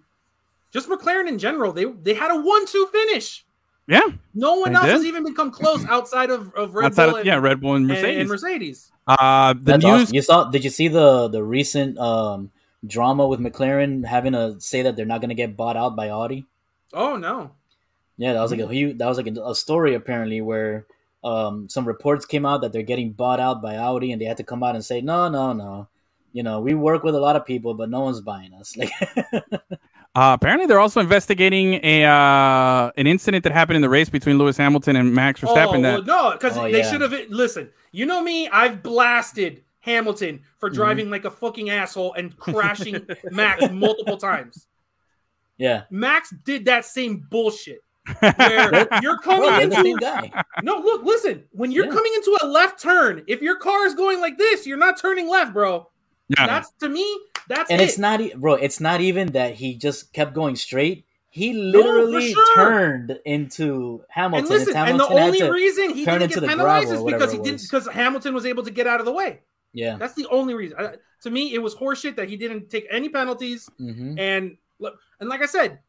just 0.71 0.88
McLaren 0.88 1.27
in 1.27 1.39
general. 1.39 1.71
They 1.73 1.85
they 1.85 2.13
had 2.13 2.29
a 2.29 2.39
one-two 2.39 2.89
finish. 2.91 3.44
Yeah, 3.89 4.01
No 4.33 4.56
one 4.59 4.74
else 4.75 4.86
did. 4.86 4.91
has 4.94 5.06
even 5.06 5.25
become 5.25 5.51
close 5.51 5.83
outside 5.86 6.30
of, 6.30 6.53
of 6.53 6.75
Red 6.75 6.86
outside 6.86 7.06
Bull 7.07 7.15
of, 7.15 7.19
and, 7.19 7.25
yeah, 7.27 7.36
Red 7.36 7.59
Bull 7.59 7.75
and 7.75 7.83
and- 7.83 7.88
Mercedes. 7.89 8.19
and 8.19 8.30
Mercedes. 8.30 8.91
uh, 9.07 9.53
the 9.53 9.59
That's 9.63 9.83
news, 9.83 10.01
awesome. 10.03 10.15
You 10.15 10.21
saw? 10.21 10.44
Did 10.50 10.63
you 10.63 10.69
see 10.69 10.88
the 10.88 11.27
the 11.27 11.44
recent 11.44 11.97
um, 11.97 12.51
drama 12.88 13.27
with 13.27 13.39
McLaren 13.41 14.06
having 14.06 14.33
to 14.33 14.56
say 14.62 14.83
that 14.83 14.95
they're 14.95 15.06
not 15.06 15.19
going 15.19 15.30
to 15.30 15.36
get 15.36 15.57
bought 15.57 15.75
out 15.75 15.95
by 15.95 16.09
Audi? 16.09 16.45
Oh 16.94 17.18
no. 17.18 17.51
Yeah, 18.18 18.33
that 18.33 18.41
was 18.41 18.51
like 18.51 18.59
a 18.59 18.68
huge, 18.68 18.97
that 18.97 19.07
was 19.07 19.18
like 19.18 19.27
a, 19.27 19.41
a 19.41 19.56
story 19.56 19.95
apparently 19.95 20.41
where 20.41 20.86
um, 21.24 21.68
some 21.69 21.88
reports 21.88 22.25
came 22.25 22.45
out 22.45 22.62
that 22.62 22.71
they're 22.74 22.83
getting 22.83 23.12
bought 23.13 23.39
out 23.39 23.62
by 23.62 23.77
Audi, 23.77 24.12
and 24.12 24.21
they 24.21 24.25
had 24.25 24.38
to 24.38 24.44
come 24.44 24.62
out 24.62 24.75
and 24.75 24.83
say, 24.83 25.00
no, 25.01 25.30
no, 25.30 25.53
no. 25.53 25.88
You 26.33 26.44
know, 26.44 26.59
we 26.59 26.74
work 26.75 27.03
with 27.03 27.15
a 27.15 27.19
lot 27.19 27.36
of 27.36 27.45
people, 27.45 27.74
but 27.74 27.89
no 27.89 28.01
one's 28.01 28.21
buying 28.21 28.53
us. 28.53 28.75
Like, 28.77 28.91
Uh, 30.19 30.33
apparently, 30.33 30.66
they're 30.68 30.80
also 30.81 31.00
investigating 31.00 31.75
a 31.83 32.04
uh, 32.04 32.92
an 32.98 33.07
incident 33.07 33.44
that 33.45 33.54
happened 33.54 33.77
in 33.77 33.81
the 33.81 33.89
race 33.89 34.10
between 34.10 34.38
Lewis 34.38 34.57
Hamilton 34.57 34.95
and 34.98 35.13
Max 35.13 35.39
Verstappen. 35.39 35.77
oh, 35.77 35.81
that 35.81 35.94
well, 35.94 36.04
no, 36.04 36.31
because 36.33 36.57
Oh, 36.57 36.63
they 36.63 36.80
yeah. 36.80 36.92
should 36.92 37.00
have. 37.01 37.13
Listen, 37.30 37.69
you 37.94 38.06
know 38.06 38.21
me. 38.21 38.50
I've 38.50 38.83
blasted 38.83 39.63
Hamilton 39.80 40.42
for 40.57 40.68
Mm-hmm. 40.69 40.75
driving 40.75 41.10
like 41.10 41.24
a 41.24 41.31
fucking 41.31 41.69
asshole 41.69 42.13
and 42.16 42.36
crashing 42.38 43.06
Max 43.31 43.69
multiple 43.71 44.18
times. 44.18 44.68
yeah, 45.57 45.83
Max 45.89 46.31
did 46.44 46.65
that 46.65 46.83
same 46.86 47.25
bullshit. 47.31 47.80
Where 48.19 48.88
you're 49.01 49.19
coming 49.19 49.48
bro, 49.50 49.57
they're 49.57 49.68
the 49.68 49.75
same 49.75 49.86
into 49.86 50.00
guy. 50.01 50.44
no, 50.63 50.80
look, 50.80 51.04
listen. 51.04 51.44
When 51.51 51.72
you're 51.72 51.86
Yeah. 51.86 51.92
coming 51.94 52.12
into 52.15 52.38
a 52.42 52.45
left 52.48 52.81
turn, 52.81 53.24
if 53.27 53.42
your 53.42 53.56
car 53.56 53.86
is 53.86 53.94
going 53.94 54.19
like 54.19 54.38
this, 54.38 54.65
you're 54.68 54.77
not 54.77 55.00
turning 55.00 55.30
left, 55.30 55.54
bro. 55.54 55.88
yeah, 56.30 56.45
That's 56.48 56.72
to 56.81 56.89
me. 56.89 57.06
That's 57.50 57.69
And 57.69 57.81
it. 57.81 57.90
it's 57.90 57.98
not, 57.98 58.22
e- 58.22 58.34
bro. 58.36 58.54
It's 58.54 58.80
not 58.80 59.01
even 59.01 59.34
that 59.34 59.56
he 59.56 59.75
just 59.75 60.13
kept 60.13 60.34
going 60.34 60.56
straight. 60.56 61.06
He 61.31 61.51
literally 61.54 62.31
sure. 62.34 62.56
turned 62.56 63.19
into 63.25 64.04
Hamilton. 64.10 64.46
and 64.46 64.50
listen, 64.50 64.75
and 64.78 65.00
the 65.00 65.07
only 65.07 65.40
to- 65.40 65.51
reason 65.51 65.89
he 65.91 66.06
turn 66.06 66.20
didn't 66.20 66.32
into 66.34 66.41
get 66.41 66.50
penalized 66.50 66.91
is 66.94 67.03
because 67.03 67.32
he 67.32 67.38
didn't 67.39 67.62
because 67.62 67.88
Hamilton 67.88 68.34
was 68.34 68.46
able 68.46 68.63
to 68.63 68.72
get 68.72 68.88
out 68.88 69.00
of 69.01 69.06
the 69.06 69.12
way. 69.12 69.41
yeah. 69.74 69.98
That's 69.98 70.13
the 70.13 70.27
only 70.32 70.53
reason. 70.53 70.77
I- 70.79 70.96
to 71.24 71.29
me, 71.29 71.53
it 71.53 71.60
was 71.62 71.75
horseshit 71.75 72.15
that 72.15 72.29
he 72.29 72.38
didn't 72.38 72.70
take 72.70 72.88
any 72.89 73.10
penalties. 73.10 73.70
hmm 73.77 74.18
And 74.18 74.56
look, 74.79 74.96
and 75.20 75.27
like 75.27 75.41
I 75.41 75.48
said, 75.48 75.79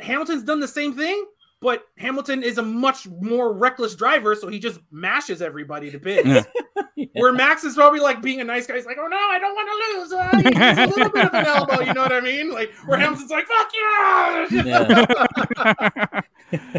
Hamilton's 0.00 0.42
done 0.42 0.60
the 0.60 0.68
same 0.68 0.94
thing, 0.94 1.24
but 1.60 1.84
Hamilton 1.98 2.42
is 2.42 2.58
a 2.58 2.62
much 2.62 3.06
more 3.08 3.52
reckless 3.52 3.94
driver, 3.94 4.34
so 4.34 4.48
he 4.48 4.58
just 4.58 4.78
mashes 4.90 5.40
everybody 5.42 5.90
to 5.90 5.98
bits. 5.98 6.26
Yeah. 6.28 6.42
Where 7.14 7.32
Max 7.32 7.62
is 7.64 7.74
probably 7.74 8.00
like 8.00 8.22
being 8.22 8.40
a 8.40 8.44
nice 8.44 8.66
guy. 8.66 8.76
He's 8.76 8.86
like, 8.86 8.96
"Oh 9.00 9.06
no, 9.06 9.16
I 9.16 9.38
don't 9.38 9.54
want 9.54 9.68
to 9.68 9.98
lose." 10.00 10.12
Uh, 10.12 10.36
he 10.38 10.82
a 10.82 10.86
little 10.86 11.10
bit 11.10 11.26
of 11.26 11.34
an 11.34 11.44
elbow, 11.46 11.80
you 11.80 11.92
know 11.92 12.02
what 12.02 12.12
I 12.12 12.20
mean? 12.20 12.50
Like 12.50 12.72
where 12.86 12.98
Hamilton's 12.98 13.30
like, 13.30 13.46
"Fuck 13.46 13.70
yeah!" 13.74 14.46
Yeah. 14.50 16.20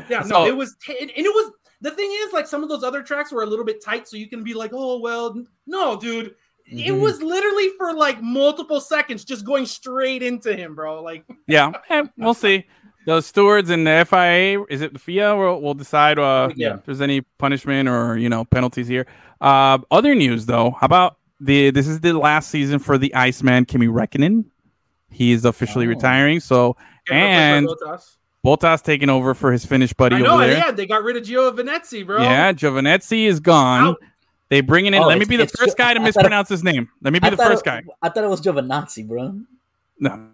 Yeah, 0.09 0.19
no, 0.19 0.27
So- 0.27 0.45
it 0.47 0.55
was, 0.55 0.75
t- 0.75 0.97
and 0.99 1.09
it 1.15 1.23
was. 1.23 1.51
The 1.81 1.91
thing 1.91 2.09
is, 2.25 2.31
like 2.31 2.47
some 2.47 2.63
of 2.63 2.69
those 2.69 2.83
other 2.83 3.01
tracks 3.03 3.31
were 3.31 3.43
a 3.43 3.45
little 3.45 3.65
bit 3.65 3.83
tight, 3.83 4.07
so 4.07 4.15
you 4.17 4.29
can 4.29 4.43
be 4.43 4.53
like, 4.53 4.71
"Oh 4.73 4.99
well, 4.99 5.35
no, 5.67 5.99
dude." 5.99 6.35
It 6.65 6.93
Mhm. 6.93 7.01
was 7.01 7.21
literally 7.21 7.69
for 7.77 7.93
like 7.93 8.21
multiple 8.21 8.79
seconds, 8.79 9.25
just 9.25 9.45
going 9.45 9.65
straight 9.65 10.23
into 10.23 10.55
him, 10.55 10.75
bro. 10.75 11.01
Like, 11.03 11.25
yeah. 11.47 11.71
Eh, 11.89 12.03
we'll 12.17 12.33
see. 12.33 12.65
The 13.05 13.21
stewards 13.21 13.69
and 13.69 13.85
the 13.85 14.05
FIA, 14.09 14.63
is 14.69 14.81
it 14.81 14.93
the 14.93 14.99
FIA? 14.99 15.35
Will 15.35 15.61
will 15.61 15.73
decide 15.73 16.17
uh, 16.19 16.49
Yeah. 16.55 16.75
if 16.75 16.85
there's 16.85 17.01
any 17.01 17.21
punishment 17.37 17.89
or 17.89 18.17
you 18.17 18.29
know 18.29 18.45
penalties 18.45 18.87
here. 18.87 19.05
Uh, 19.41 19.79
other 19.91 20.15
news 20.15 20.45
though, 20.45 20.71
how 20.71 20.85
about 20.85 21.17
the 21.39 21.71
this 21.71 21.87
is 21.87 21.99
the 21.99 22.13
last 22.13 22.49
season 22.49 22.79
for 22.79 22.97
the 22.97 23.13
Iceman 23.13 23.65
Kimi 23.65 23.87
Räikkönen. 23.87 24.45
He 25.11 25.31
is 25.31 25.43
officially 25.45 25.85
Oh. 25.85 25.89
retiring. 25.89 26.39
So 26.39 26.75
get 27.05 27.15
And- 27.15 27.67
Bottas. 27.67 28.15
Bottas 28.45 28.83
taking 28.83 29.09
over 29.09 29.33
for 29.33 29.51
his 29.53 29.65
Finnish 29.65 29.93
buddy 29.93 30.17
I 30.17 30.19
know, 30.19 30.33
over 30.35 30.47
there. 30.47 30.57
yeah, 30.57 30.71
they 30.71 30.85
got 30.85 31.03
rid 31.03 31.15
of 31.15 31.23
Gio 31.23 31.55
Venezzi, 31.55 32.05
bro. 32.05 32.21
Yeah, 32.21 32.51
Giovanetti 32.51 33.25
is 33.25 33.39
gone. 33.39 33.81
Out. 33.89 33.97
They 34.49 34.59
bringing 34.61 34.93
in. 34.93 35.01
Oh, 35.01 35.07
let 35.07 35.17
me 35.17 35.23
be 35.25 35.37
the 35.37 35.47
first 35.47 35.77
guy 35.77 35.93
to 35.93 35.99
I 35.99 36.03
thought- 36.03 36.05
mispronounce 36.05 36.49
his 36.49 36.61
name. 36.63 36.89
Let 37.01 37.13
me 37.13 37.19
be 37.19 37.27
I 37.27 37.29
the 37.31 37.37
first 37.37 37.61
it, 37.61 37.65
guy. 37.65 37.83
I 38.01 38.09
thought 38.09 38.23
it 38.23 38.29
was 38.29 38.41
Giovanazzi, 38.41 39.07
bro. 39.07 39.39
No, 39.99 40.27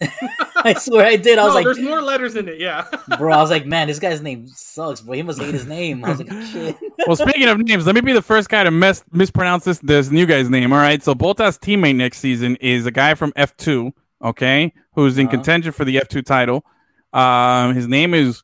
I 0.62 0.74
swear 0.74 1.06
I 1.06 1.16
did. 1.16 1.38
I 1.38 1.42
no, 1.42 1.46
was 1.46 1.54
like, 1.54 1.64
there's 1.64 1.78
more 1.80 2.00
letters 2.00 2.34
in 2.36 2.48
it. 2.48 2.58
Yeah, 2.58 2.86
bro. 3.18 3.32
I 3.34 3.38
was 3.40 3.50
like, 3.50 3.66
man, 3.66 3.88
this 3.88 3.98
guy's 3.98 4.20
name 4.22 4.46
sucks, 4.48 5.00
bro. 5.02 5.14
He 5.14 5.22
must 5.22 5.38
hate 5.40 5.52
his 5.52 5.66
name. 5.66 6.04
I 6.04 6.10
was 6.10 6.18
like, 6.20 6.30
shit. 6.52 6.76
well, 7.06 7.16
speaking 7.16 7.48
of 7.48 7.58
names, 7.58 7.84
let 7.86 7.94
me 7.94 8.00
be 8.00 8.12
the 8.12 8.22
first 8.22 8.48
guy 8.48 8.64
to 8.64 8.70
mess, 8.70 9.04
mispronounce 9.12 9.64
this 9.64 9.78
this 9.80 10.10
new 10.10 10.26
guy's 10.26 10.48
name. 10.48 10.72
All 10.72 10.78
right, 10.78 11.02
so 11.02 11.14
Bottas' 11.14 11.58
teammate 11.58 11.96
next 11.96 12.18
season 12.18 12.56
is 12.56 12.86
a 12.86 12.90
guy 12.90 13.14
from 13.14 13.32
F2, 13.32 13.92
okay, 14.24 14.72
who's 14.94 15.18
in 15.18 15.26
Uh-huh. 15.26 15.36
contention 15.36 15.72
for 15.72 15.84
the 15.84 15.96
F2 15.96 16.24
title. 16.24 16.64
Um, 17.12 17.74
his 17.74 17.86
name 17.88 18.14
is 18.14 18.42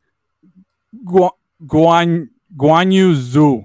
Guan 1.05 1.31
Guan 1.65 2.29
Guan 2.57 2.93
Yu 2.93 3.13
Zhu. 3.15 3.65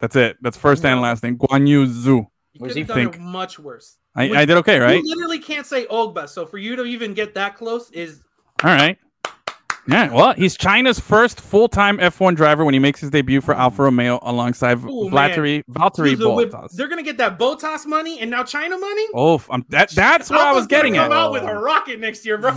That's 0.00 0.16
it. 0.16 0.36
That's 0.42 0.56
first 0.56 0.84
and 0.84 1.00
last 1.00 1.22
name. 1.22 1.38
Guan 1.38 1.66
Yu 1.66 1.86
Zhu. 1.86 2.06
you 2.06 2.26
Where's 2.58 2.74
could 2.74 2.86
have 2.86 2.96
he 2.96 3.02
done 3.02 3.12
think? 3.12 3.16
it 3.16 3.20
much 3.20 3.58
worse. 3.58 3.96
I, 4.16 4.30
I 4.30 4.44
did 4.46 4.56
okay, 4.58 4.78
right? 4.78 5.02
You 5.02 5.14
literally 5.14 5.38
can't 5.38 5.66
say 5.66 5.84
Ogba, 5.86 6.28
so 6.28 6.46
for 6.46 6.58
you 6.58 6.74
to 6.76 6.84
even 6.84 7.12
get 7.12 7.34
that 7.34 7.54
close 7.54 7.90
is 7.90 8.22
right. 8.64 8.98
Yeah, 9.88 10.12
well, 10.12 10.32
he's 10.34 10.56
China's 10.56 10.98
first 10.98 11.40
full-time 11.40 11.98
F1 11.98 12.34
driver 12.34 12.64
when 12.64 12.74
he 12.74 12.80
makes 12.80 13.00
his 13.00 13.10
debut 13.10 13.40
for 13.40 13.54
Alfa 13.54 13.82
Romeo 13.84 14.18
alongside 14.22 14.78
Ooh, 14.78 15.10
Valtteri 15.12 15.62
Valtteri 15.70 16.10
Dude, 16.10 16.18
the 16.18 16.24
Bottas. 16.56 16.72
they're 16.72 16.88
gonna 16.88 17.02
get 17.04 17.18
that 17.18 17.38
Bottas 17.38 17.86
money 17.86 18.18
and 18.20 18.30
now 18.30 18.42
China 18.42 18.76
money. 18.78 19.06
Oh, 19.14 19.40
I'm, 19.48 19.64
that 19.68 19.90
that's 19.90 20.28
what 20.28 20.40
I 20.40 20.52
was 20.52 20.66
getting 20.66 20.94
gonna 20.94 21.04
at. 21.06 21.10
Come 21.10 21.18
out 21.18 21.32
with 21.32 21.44
a 21.44 21.54
rocket 21.54 22.00
next 22.00 22.26
year, 22.26 22.36
bro. 22.38 22.50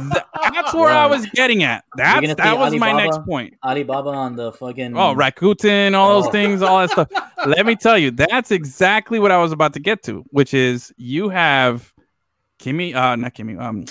That's 0.54 0.74
where 0.74 0.90
I 0.90 1.06
was 1.06 1.26
getting 1.28 1.62
at. 1.64 1.84
That's 1.96 2.22
gonna 2.22 2.36
that 2.36 2.54
see 2.54 2.58
was 2.58 2.76
my 2.76 2.94
next 2.94 3.20
point. 3.26 3.54
Alibaba 3.64 4.10
on 4.10 4.36
the 4.36 4.52
fucking. 4.54 4.98
Oh, 4.98 5.14
Rakuten, 5.14 5.94
all 5.96 6.20
those 6.20 6.28
Oh. 6.30 6.32
things, 6.32 6.62
all 6.62 6.80
that 6.80 6.90
stuff. 6.92 7.10
Let 7.46 7.66
me 7.66 7.76
tell 7.76 7.98
you, 7.98 8.12
that's 8.12 8.50
exactly 8.52 9.20
what 9.20 9.32
I 9.32 9.38
was 9.38 9.52
about 9.52 9.74
to 9.74 9.80
get 9.80 10.02
to, 10.04 10.24
which 10.32 10.54
is 10.54 10.92
you 10.98 11.30
have 11.30 11.94
Kimi, 12.58 12.94
uh, 12.94 13.16
not 13.16 13.34
Kimi, 13.34 13.56
um, 13.58 13.86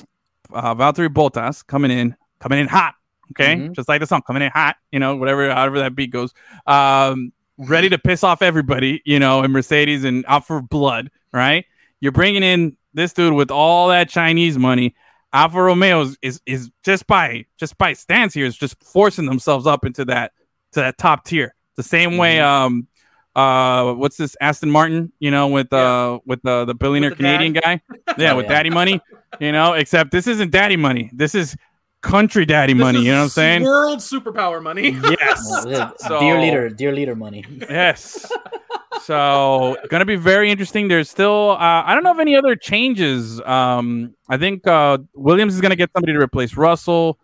uh, 0.52 0.74
Valtteri 0.74 1.08
Bottas 1.08 1.66
coming 1.66 1.90
in, 1.90 2.16
coming 2.40 2.58
in 2.58 2.66
hot. 2.68 2.94
Okay, 3.32 3.56
Mhm. 3.56 3.74
just 3.74 3.88
like 3.88 4.00
the 4.00 4.06
song, 4.06 4.22
coming 4.26 4.42
in 4.42 4.50
hot. 4.50 4.76
You 4.92 4.98
know, 4.98 5.16
whatever, 5.16 5.52
however 5.52 5.78
that 5.80 5.94
beat 5.94 6.10
goes. 6.10 6.32
Um, 6.66 7.32
ready 7.58 7.88
to 7.90 7.98
piss 7.98 8.22
off 8.24 8.42
everybody. 8.42 9.02
You 9.04 9.18
know, 9.18 9.42
in 9.42 9.50
Mercedes 9.52 10.04
and 10.04 10.24
out 10.28 10.46
for 10.46 10.60
blood. 10.62 11.10
Right? 11.32 11.64
You're 12.00 12.12
bringing 12.12 12.42
in 12.42 12.76
this 12.94 13.12
dude 13.12 13.34
with 13.34 13.50
all 13.50 13.88
that 13.88 14.08
Chinese 14.08 14.56
money. 14.58 14.94
Alfa 15.32 15.60
Romeo 15.62 16.00
is, 16.02 16.16
is 16.22 16.40
is 16.46 16.70
just 16.84 17.06
by 17.06 17.44
just 17.58 17.76
by 17.76 17.92
stance 17.92 18.32
here 18.32 18.46
is 18.46 18.56
just 18.56 18.82
forcing 18.82 19.26
themselves 19.26 19.66
up 19.66 19.84
into 19.84 20.04
that 20.06 20.32
to 20.72 20.80
that 20.80 20.96
top 20.96 21.24
tier. 21.24 21.54
The 21.76 21.82
same 21.82 22.16
way 22.16 22.40
um 22.40 22.86
uh 23.36 23.92
what's 23.92 24.16
this 24.16 24.36
Aston 24.40 24.70
Martin, 24.70 25.12
you 25.20 25.30
know, 25.30 25.48
with 25.48 25.70
uh 25.72 26.18
with 26.24 26.40
the 26.42 26.64
the 26.64 26.74
billionaire 26.74 27.10
With 27.10 27.18
the 27.18 27.24
dad. 27.24 27.36
Canadian 27.40 27.52
guy. 27.62 27.80
Yeah, 28.18 28.32
with 28.32 28.46
yeah. 28.46 28.52
daddy 28.52 28.70
money, 28.70 29.00
you 29.38 29.52
know, 29.52 29.74
except 29.74 30.10
this 30.12 30.26
isn't 30.26 30.50
daddy 30.50 30.76
money. 30.76 31.10
This 31.12 31.34
is 31.34 31.54
country 32.02 32.44
daddy 32.46 32.72
This 32.72 32.80
money, 32.80 33.00
you 33.00 33.10
know 33.12 33.18
what 33.18 33.22
I'm 33.24 33.28
saying? 33.30 33.62
World 33.62 33.98
superpower 33.98 34.62
money. 34.62 34.90
Yes. 35.20 35.64
So- 35.98 36.20
dear 36.20 36.40
leader, 36.40 36.68
dear 36.68 36.92
leader 36.92 37.14
money. 37.16 37.44
Yes. 37.68 38.30
So 39.02 39.76
gonna 39.90 40.04
be 40.04 40.16
very 40.16 40.50
interesting. 40.50 40.88
There's 40.88 41.08
still 41.10 41.52
uh, 41.52 41.82
I 41.84 41.94
don't 41.94 42.02
know 42.04 42.10
of 42.10 42.20
any 42.20 42.36
other 42.36 42.56
changes. 42.56 43.40
Um, 43.42 44.14
I 44.28 44.36
think 44.36 44.66
uh, 44.66 44.98
Williams 45.14 45.54
is 45.54 45.60
gonna 45.60 45.76
get 45.76 45.90
somebody 45.94 46.12
to 46.12 46.18
replace 46.20 46.56
Russell. 46.56 47.18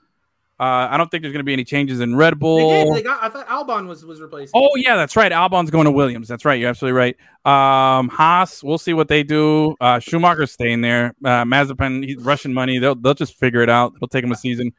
Uh, 0.61 0.87
I 0.91 0.97
don't 0.97 1.11
think 1.11 1.23
there's 1.23 1.33
gonna 1.33 1.43
be 1.45 1.53
any 1.53 1.65
changes 1.65 1.99
in 2.01 2.15
Red 2.15 2.35
They 2.35 2.39
Bull. 2.39 2.85
did. 2.85 2.95
They 2.95 3.03
got. 3.03 3.23
I 3.23 3.29
thought 3.29 3.49
Albon 3.49 3.89
was 3.89 4.05
was 4.05 4.21
replaced. 4.21 4.53
Oh 4.55 4.71
yeah, 4.77 4.95
that's 4.95 5.17
right. 5.17 5.33
Albon's 5.33 5.71
going 5.71 5.87
to 5.87 5.91
Williams. 5.91 6.29
That's 6.29 6.45
right. 6.45 6.61
You're 6.61 6.69
absolutely 6.71 6.97
right. 6.99 7.17
Um, 7.99 8.09
Haas, 8.09 8.63
we'll 8.63 8.79
see 8.79 8.93
what 8.95 9.09
they 9.09 9.23
do. 9.25 9.75
Uh, 9.81 9.99
Schumacher's 9.99 10.53
staying 10.53 10.81
there. 10.81 11.15
Uh, 11.25 11.45
Mazepin, 11.45 12.05
he's 12.05 12.19
Russian 12.19 12.55
money. 12.55 12.79
They'll 12.79 12.95
they'll 12.95 13.15
just 13.15 13.35
figure 13.37 13.63
it 13.63 13.69
out. 13.69 13.95
It'll 13.97 14.07
take 14.09 14.23
them 14.23 14.33
a 14.33 14.37
season. 14.37 14.73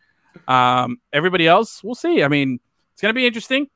Um, 0.48 0.98
everybody 1.12 1.48
else, 1.48 1.84
we'll 1.84 1.96
see. 1.96 2.24
I 2.24 2.28
mean, 2.30 2.60
it's 2.94 3.02
gonna 3.02 3.14
be 3.14 3.28
interesting. 3.28 3.68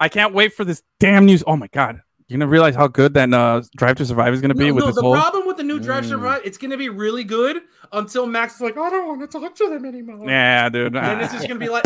I 0.00 0.08
can't 0.08 0.34
wait 0.34 0.54
for 0.54 0.64
this 0.64 0.82
damn 0.98 1.24
news. 1.24 1.44
Oh 1.46 1.56
my 1.56 1.68
god, 1.68 2.00
you're 2.28 2.38
gonna 2.38 2.50
realize 2.50 2.74
how 2.74 2.88
good 2.88 3.14
that 3.14 3.32
uh, 3.32 3.62
Drive 3.76 3.96
to 3.96 4.06
Survive 4.06 4.32
is 4.34 4.40
gonna 4.40 4.54
be 4.54 4.68
No, 4.68 4.74
with 4.74 4.82
no, 4.84 4.86
this 4.88 4.96
the 4.96 5.02
whole. 5.02 5.14
problem 5.14 5.46
with 5.46 5.56
the 5.56 5.62
new 5.62 5.78
Drive 5.78 6.04
Mm. 6.04 6.08
Survive, 6.08 6.40
it's 6.44 6.58
gonna 6.58 6.76
be 6.76 6.88
really 6.88 7.24
good 7.24 7.62
until 7.92 8.26
Max 8.26 8.54
is 8.56 8.60
like, 8.60 8.76
I 8.76 8.90
don't 8.90 9.06
want 9.06 9.30
to 9.30 9.38
talk 9.40 9.54
to 9.56 9.68
them 9.68 9.84
anymore. 9.84 10.28
Yeah, 10.28 10.68
dude. 10.68 10.96
And 10.96 10.96
then 10.96 11.20
it's 11.20 11.32
just 11.32 11.46
gonna 11.48 11.60
be 11.60 11.68
like, 11.68 11.84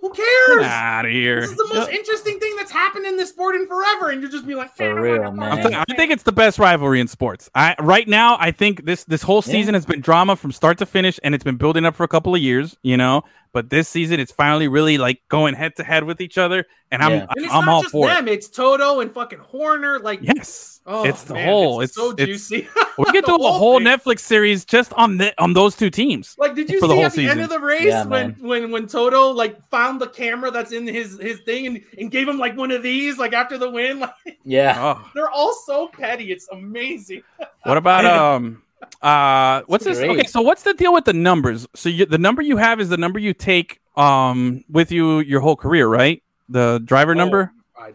who 0.00 0.12
Get 0.12 0.22
cares? 0.48 0.66
out 0.66 1.06
of 1.06 1.10
here. 1.12 1.40
This 1.40 1.50
is 1.52 1.56
the 1.56 1.74
most 1.74 1.88
interesting 1.90 2.38
thing 2.38 2.54
that's 2.56 2.70
happened 2.70 3.06
in 3.06 3.16
this 3.16 3.30
sport 3.30 3.54
in 3.54 3.66
forever, 3.66 4.10
and 4.10 4.20
you're 4.20 4.30
just 4.30 4.46
be 4.46 4.54
like, 4.54 4.74
For 4.76 5.00
real, 5.00 5.32
man. 5.32 5.52
I'm 5.52 5.56
telling 5.58 5.72
you, 5.72 5.78
I 5.88 5.94
think 5.96 6.10
it's 6.12 6.24
the 6.24 6.32
best 6.32 6.58
rivalry 6.58 7.00
in 7.00 7.08
sports. 7.08 7.48
I 7.54 7.74
right 7.80 8.06
now, 8.06 8.36
I 8.38 8.50
think 8.50 8.84
this 8.84 9.04
this 9.04 9.22
whole 9.22 9.42
Yeah. 9.46 9.52
season 9.52 9.72
has 9.72 9.86
been 9.86 10.02
drama 10.02 10.36
from 10.36 10.52
start 10.52 10.76
to 10.78 10.86
finish, 10.86 11.18
and 11.24 11.34
it's 11.34 11.42
been 11.44 11.56
building 11.56 11.86
up 11.86 11.94
for 11.94 12.04
a 12.04 12.08
couple 12.08 12.34
of 12.34 12.40
years, 12.42 12.76
you 12.82 12.98
know. 12.98 13.22
But 13.54 13.70
this 13.70 13.88
season, 13.88 14.18
it's 14.20 14.32
finally 14.32 14.68
really 14.68 14.98
like 14.98 15.22
going 15.30 15.54
head 15.54 15.76
to 15.76 15.84
head 15.84 16.04
with 16.04 16.20
each 16.20 16.36
other, 16.36 16.66
and 16.90 17.00
I'm 17.02 17.12
Yeah. 17.12 17.26
And 17.36 17.44
it's 17.44 17.54
I'm 17.54 17.64
not 17.64 17.72
all 17.72 17.82
just 17.82 17.92
for 17.92 18.08
them; 18.08 18.28
it's 18.28 18.48
Toto 18.48 18.98
and 19.00 19.10
fucking 19.10 19.38
Horner. 19.38 20.00
Like. 20.00 20.18
Yes, 20.22 20.80
oh, 20.86 21.04
it's 21.04 21.22
the 21.22 21.34
man, 21.34 21.48
whole. 21.48 21.80
It's, 21.80 21.92
It's, 21.92 21.96
so 21.96 22.10
it's- 22.10 22.26
juicy. 22.26 22.68
we 22.98 23.04
could 23.06 23.14
The 23.24 23.28
do 23.28 23.34
a 23.36 23.38
whole 23.38 23.52
whole 23.58 23.78
thing. 23.78 23.86
Netflix 23.86 24.18
series 24.20 24.64
just 24.64 24.92
on 24.94 25.18
the 25.18 25.32
on 25.40 25.52
those 25.54 25.76
two 25.76 25.88
teams. 25.88 26.34
Like, 26.36 26.54
did 26.56 26.68
you 26.68 26.80
for 26.80 26.88
the 26.88 26.94
see 26.94 26.96
whole 26.96 27.06
at 27.06 27.12
the 27.12 27.16
season. 27.16 27.30
end 27.30 27.40
of 27.42 27.48
the 27.50 27.60
race 27.60 27.84
Yeah, 27.84 28.04
when, 28.04 28.26
man. 28.30 28.36
when 28.40 28.70
when 28.72 28.86
Toto 28.88 29.30
like 29.30 29.64
found 29.70 30.00
the 30.00 30.08
camera 30.08 30.50
that's 30.50 30.72
in 30.72 30.86
his 30.86 31.18
his 31.20 31.38
thing 31.40 31.66
and, 31.68 31.80
and 31.96 32.10
gave 32.10 32.28
him 32.28 32.38
like 32.38 32.56
one 32.56 32.72
of 32.72 32.82
these 32.82 33.18
like 33.18 33.32
after 33.32 33.56
the 33.56 33.70
win? 33.70 34.00
Like, 34.26 34.38
Yeah. 34.44 34.74
Oh, 34.98 35.10
they're 35.14 35.30
all 35.30 35.54
so 35.54 35.86
petty. 35.88 36.32
It's 36.32 36.48
amazing. 36.50 37.22
what 37.62 37.76
about 37.76 38.04
um 38.04 38.62
uh 39.02 39.62
what's 39.66 39.84
this? 39.84 39.98
Okay, 39.98 40.24
so 40.24 40.40
what's 40.42 40.62
the 40.62 40.74
deal 40.74 40.92
with 40.92 41.04
the 41.04 41.12
numbers? 41.12 41.66
So 41.74 41.88
you, 41.88 42.06
the 42.06 42.18
number 42.18 42.42
you 42.42 42.56
have 42.56 42.80
is 42.80 42.88
the 42.88 42.96
number 42.96 43.18
you 43.18 43.34
take 43.34 43.80
um 43.96 44.64
with 44.68 44.90
you 44.90 45.20
your 45.20 45.40
whole 45.40 45.56
career, 45.56 45.86
right? 45.88 46.22
The 46.48 46.80
driver 46.84 47.14
number. 47.14 47.52
I, 47.76 47.92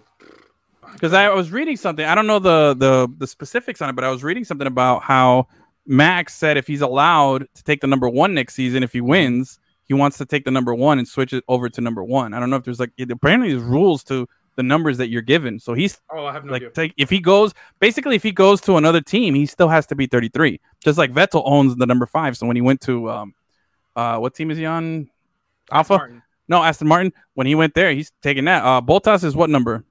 because 0.93 1.13
I 1.13 1.29
was 1.29 1.51
reading 1.51 1.77
something. 1.77 2.05
I 2.05 2.15
don't 2.15 2.27
know 2.27 2.39
the 2.39 2.75
the 2.77 3.07
the 3.17 3.27
specifics 3.27 3.81
on 3.81 3.89
it, 3.89 3.93
but 3.93 4.03
I 4.03 4.09
was 4.09 4.23
reading 4.23 4.43
something 4.43 4.67
about 4.67 5.03
how 5.03 5.47
Max 5.85 6.35
said 6.35 6.57
if 6.57 6.67
he's 6.67 6.81
allowed 6.81 7.47
to 7.55 7.63
take 7.63 7.81
the 7.81 7.87
number 7.87 8.09
one 8.09 8.33
next 8.33 8.53
season, 8.53 8.83
if 8.83 8.93
he 8.93 9.01
wins, 9.01 9.59
he 9.85 9.93
wants 9.93 10.17
to 10.19 10.25
take 10.25 10.45
the 10.45 10.51
number 10.51 10.73
one 10.75 10.99
and 10.99 11.07
switch 11.07 11.33
it 11.33 11.43
over 11.47 11.69
to 11.69 11.81
number 11.81 12.03
one. 12.03 12.33
I 12.33 12.39
don't 12.39 12.49
know 12.49 12.57
if 12.57 12.63
there's 12.63 12.79
like 12.79 12.91
apparently 12.99 13.51
there's 13.51 13.63
rules 13.63 14.03
to 14.05 14.27
the 14.59 14.63
numbers 14.63 14.97
that 14.97 15.07
you're 15.07 15.21
given. 15.21 15.57
So 15.57 15.73
he's 15.73 16.01
oh, 16.11 16.25
I 16.25 16.33
have 16.33 16.43
no 16.43 16.51
like 16.51 16.61
idea. 16.61 16.71
take 16.71 16.93
if 16.97 17.09
he 17.09 17.21
goes 17.21 17.53
basically 17.79 18.17
if 18.17 18.23
he 18.23 18.33
goes 18.33 18.59
to 18.61 18.75
another 18.75 18.99
team, 18.99 19.33
he 19.33 19.45
still 19.45 19.69
has 19.69 19.87
to 19.87 19.95
be 19.95 20.05
33. 20.05 20.59
Just 20.83 20.97
like 20.97 21.13
Vettel 21.13 21.43
owns 21.45 21.77
the 21.77 21.85
number 21.85 22.05
five. 22.05 22.35
So 22.35 22.45
when 22.45 22.57
he 22.57 22.61
went 22.61 22.81
to 22.81 23.09
um 23.09 23.33
uh 23.95 24.17
what 24.17 24.35
team 24.35 24.51
is 24.51 24.57
he 24.57 24.65
on? 24.65 25.09
Alpha? 25.71 25.97
Martin. 25.97 26.21
No, 26.49 26.61
Aston 26.61 26.89
Martin. 26.89 27.13
When 27.35 27.47
he 27.47 27.55
went 27.55 27.73
there, 27.73 27.93
he's 27.93 28.11
taking 28.21 28.45
that. 28.45 28.65
Uh 28.65 28.81
Bottas 28.81 29.23
is 29.23 29.33
what 29.33 29.49
number? 29.49 29.85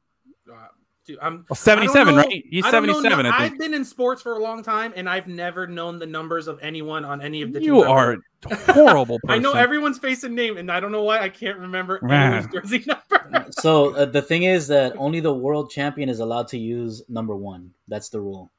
Dude, 1.09 1.19
I'm 1.23 1.47
Well, 1.49 1.57
77, 1.57 2.15
know- 2.15 2.21
right? 2.23 2.45
He's 2.50 2.67
I 2.67 2.71
don't 2.71 2.87
know, 2.87 2.93
77, 3.00 3.25
no, 3.25 3.31
I 3.31 3.41
think. 3.41 3.53
I've 3.55 3.59
been 3.59 3.73
in 3.73 3.83
sports 3.83 4.21
for 4.21 4.35
a 4.35 4.38
long 4.38 4.62
time, 4.62 4.93
and 4.95 5.09
I've 5.09 5.27
never 5.27 5.67
known 5.67 5.99
the 5.99 6.05
numbers 6.07 6.49
of 6.49 6.59
anyone 6.61 7.03
on 7.07 7.23
any 7.23 7.41
of 7.41 7.55
the. 7.55 7.62
You 7.62 7.77
teams 7.77 7.85
I've 7.85 7.91
are 7.91 8.12
a 8.50 8.73
horrible 8.75 9.19
person. 9.21 9.38
I 9.41 9.43
know 9.43 9.55
everyone's 9.55 9.99
face 9.99 10.23
and 10.25 10.35
name, 10.37 10.59
and 10.59 10.71
I 10.71 10.81
don't 10.81 10.93
know 10.93 11.03
why 11.05 11.21
I 11.21 11.31
can't 11.31 11.57
remember 11.59 11.99
anyone's 12.12 12.53
jersey 12.53 12.85
number. 12.87 13.47
So 13.53 13.95
uh, 13.97 14.05
the 14.05 14.21
thing 14.21 14.43
is 14.43 14.69
that 14.69 14.93
only 14.99 15.21
the 15.21 15.33
world 15.33 15.71
champion 15.71 16.11
is 16.11 16.21
allowed 16.21 16.49
to 16.49 16.59
use 16.59 17.03
number 17.09 17.35
one. 17.35 17.73
That's 17.88 18.11
the 18.11 18.21
rule. 18.21 18.53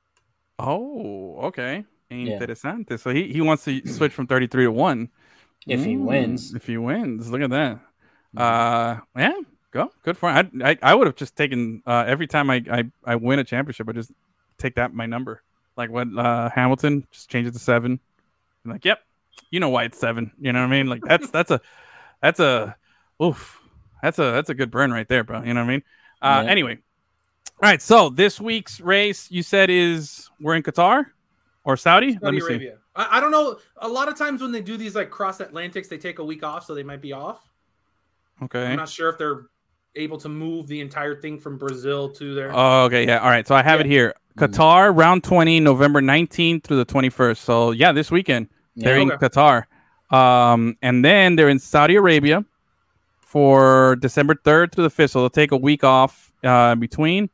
Oh, 0.58 1.38
okay. 1.50 1.86
Yeah. 2.10 2.40
Interesante. 2.40 3.00
So 3.00 3.12
he, 3.12 3.32
he 3.32 3.42
wants 3.42 3.64
to 3.66 3.86
switch 3.88 4.12
from 4.14 4.26
33 4.26 4.64
to 4.66 4.72
1. 4.72 5.10
If 5.68 5.86
he 5.86 5.94
Mm, 5.94 6.06
wins, 6.06 6.56
If 6.56 6.66
he 6.66 6.78
wins. 6.78 7.30
Look 7.30 7.42
at 7.42 7.52
that. 7.52 7.80
Mhm. 8.36 8.42
Uh, 8.42 9.02
yeah, 9.16 9.34
go. 9.72 9.92
Good 10.04 10.18
for 10.18 10.32
him. 10.32 10.62
I, 10.64 10.72
I, 10.72 10.78
I 10.82 10.96
would 10.96 11.08
have 11.08 11.16
just 11.16 11.36
taken, 11.36 11.84
uh, 11.86 12.04
every 12.08 12.28
time 12.28 12.50
I, 12.50 12.64
I, 12.72 12.84
I 13.06 13.16
win 13.16 13.40
a 13.40 13.44
championship, 13.44 13.88
I 13.90 13.94
just 13.94 14.12
take 14.58 14.76
that 14.76 14.94
my 14.94 15.06
number. 15.06 15.44
Like 15.78 15.90
when 15.90 16.18
uh, 16.18 16.50
Hamilton, 16.50 17.08
just 17.12 17.30
change 17.30 17.48
it 17.48 17.54
to 17.54 17.60
seven. 17.60 18.00
I'm 18.66 18.72
like, 18.72 18.86
yep, 18.86 19.00
you 19.50 19.60
know 19.60 19.70
why 19.70 19.86
it's 19.86 19.98
seven. 19.98 20.32
You 20.40 20.54
know 20.54 20.60
what 20.60 20.68
I 20.68 20.72
mean? 20.72 20.88
Like 20.88 21.02
that's, 21.04 21.30
that's 21.32 21.52
a, 21.52 21.62
that's 22.22 22.40
a, 22.40 22.76
oof. 23.24 23.62
That's 24.02 24.18
a, 24.20 24.32
that's 24.32 24.50
a 24.50 24.54
good 24.54 24.72
burn 24.72 24.92
right 24.92 25.08
there, 25.08 25.24
bro. 25.24 25.44
You 25.44 25.54
know 25.54 25.62
what 25.62 25.68
I 25.68 25.72
mean? 25.72 25.84
Uh, 26.22 26.42
Yeah. 26.46 26.52
Anyway. 26.52 26.78
All 27.62 27.70
right. 27.70 27.82
So 27.82 28.10
this 28.10 28.40
week's 28.40 28.80
race, 28.80 29.30
you 29.30 29.44
said 29.44 29.70
is 29.70 30.30
we're 30.40 30.56
in 30.56 30.64
Qatar 30.64 31.08
or 31.66 31.76
Saudi? 31.76 32.14
Let 32.14 32.22
Saudi 32.22 32.36
me 32.36 32.42
see. 32.42 32.48
Arabia. 32.48 32.78
I, 32.96 33.18
I 33.18 33.20
don't 33.20 33.32
know. 33.32 33.60
A 33.78 33.88
lot 33.88 34.08
of 34.08 34.18
times 34.18 34.42
when 34.42 34.52
they 34.52 34.62
do 34.62 34.78
these 34.78 34.96
like 34.96 35.10
cross 35.10 35.42
Atlantics, 35.42 35.90
they 35.90 35.98
take 35.98 36.20
a 36.20 36.24
week 36.24 36.44
off, 36.44 36.66
so 36.66 36.74
they 36.74 36.84
might 36.84 37.02
be 37.02 37.12
off. 37.12 37.42
Okay. 38.42 38.68
I'm 38.68 38.78
not 38.78 38.88
sure 38.88 39.10
if 39.10 39.18
they're 39.18 39.48
able 40.00 40.18
to 40.20 40.30
move 40.30 40.68
the 40.68 40.82
entire 40.82 41.20
thing 41.20 41.38
from 41.40 41.58
Brazil 41.58 42.10
to 42.12 42.34
there. 42.34 42.52
Oh, 42.54 42.84
okay, 42.86 43.06
yeah. 43.06 43.20
All 43.20 43.30
right. 43.30 43.48
So 43.48 43.54
I 43.56 43.62
have 43.62 43.80
it 43.80 43.86
here. 43.86 44.14
Mm. 44.38 44.48
Qatar 44.48 44.98
round 44.98 45.24
20, 45.24 45.60
November 45.60 46.02
19th 46.02 46.64
through 46.64 46.78
the 46.78 46.86
21st. 46.86 47.38
So 47.38 47.72
yeah, 47.72 47.92
this 47.92 48.10
weekend 48.10 48.48
they're 48.76 48.96
Yeah. 48.98 49.02
in 49.04 49.12
Okay. 49.12 49.28
Qatar. 49.28 49.64
Um, 50.16 50.76
and 50.82 51.04
then 51.06 51.36
they're 51.36 51.50
in 51.50 51.60
Saudi 51.60 51.96
Arabia 51.96 52.44
for 53.20 53.96
December 53.98 54.36
3rd 54.36 54.72
through 54.74 54.86
the 54.86 54.90
5th. 54.90 55.12
So 55.12 55.20
they'll 55.22 55.30
take 55.30 55.52
a 55.52 55.58
week 55.58 55.84
off 55.84 56.32
uh, 56.44 56.76
between 56.76 57.30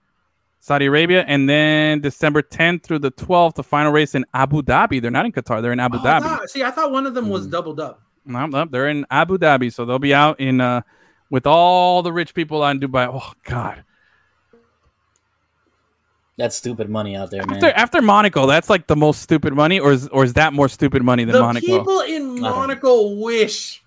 Saudi 0.60 0.86
Arabia 0.88 1.24
and 1.28 1.48
then 1.48 2.02
December 2.02 2.42
10th 2.42 2.84
through 2.84 3.00
the 3.00 3.12
12th, 3.12 3.56
the 3.56 3.64
final 3.64 3.92
race 3.92 4.16
in 4.16 4.26
Abu 4.34 4.62
Dhabi. 4.64 5.02
They're 5.02 5.12
not 5.12 5.26
in 5.26 5.32
Qatar, 5.32 5.62
they're 5.62 5.72
in 5.72 5.80
Abu 5.80 5.98
Oh, 5.98 6.02
I 6.02 6.04
Dhabi. 6.04 6.24
thought- 6.24 6.50
see, 6.50 6.64
I 6.64 6.72
thought 6.72 6.92
one 6.92 7.06
of 7.06 7.14
them 7.14 7.30
was 7.30 7.48
Mhm. 7.48 7.52
doubled 7.52 7.80
up. 7.80 8.02
No, 8.26 8.48
no, 8.48 8.66
they're 8.66 8.90
in 8.90 9.06
Abu 9.12 9.38
Dhabi. 9.38 9.72
So 9.72 9.86
they'll 9.86 10.00
be 10.00 10.14
out 10.16 10.40
in 10.40 10.60
uh, 10.60 10.82
with 11.30 11.46
all 11.48 12.02
the 12.04 12.12
rich 12.14 12.34
people 12.34 12.64
out 12.64 12.76
in 12.76 12.80
Dubai. 12.82 13.08
Oh, 13.12 13.34
God. 13.44 13.84
that's 16.38 16.56
stupid 16.56 16.90
money 16.90 17.16
out 17.16 17.32
there, 17.32 17.46
man. 17.46 17.56
After 17.58 17.72
after 17.72 18.02
Monaco, 18.02 18.46
that's 18.46 18.70
like 18.70 18.88
the 18.88 18.96
most 18.96 19.22
stupid 19.22 19.54
money, 19.54 19.80
or 19.80 19.92
is 19.94 20.08
or 20.10 20.24
is 20.24 20.34
that 20.34 20.54
more 20.54 20.68
stupid 20.68 21.02
money 21.04 21.24
than 21.24 21.34
The 21.34 21.42
Monaco? 21.42 21.66
people 21.66 22.00
in. 22.02 22.40
Monaco 22.42 23.16
wish 23.16 23.82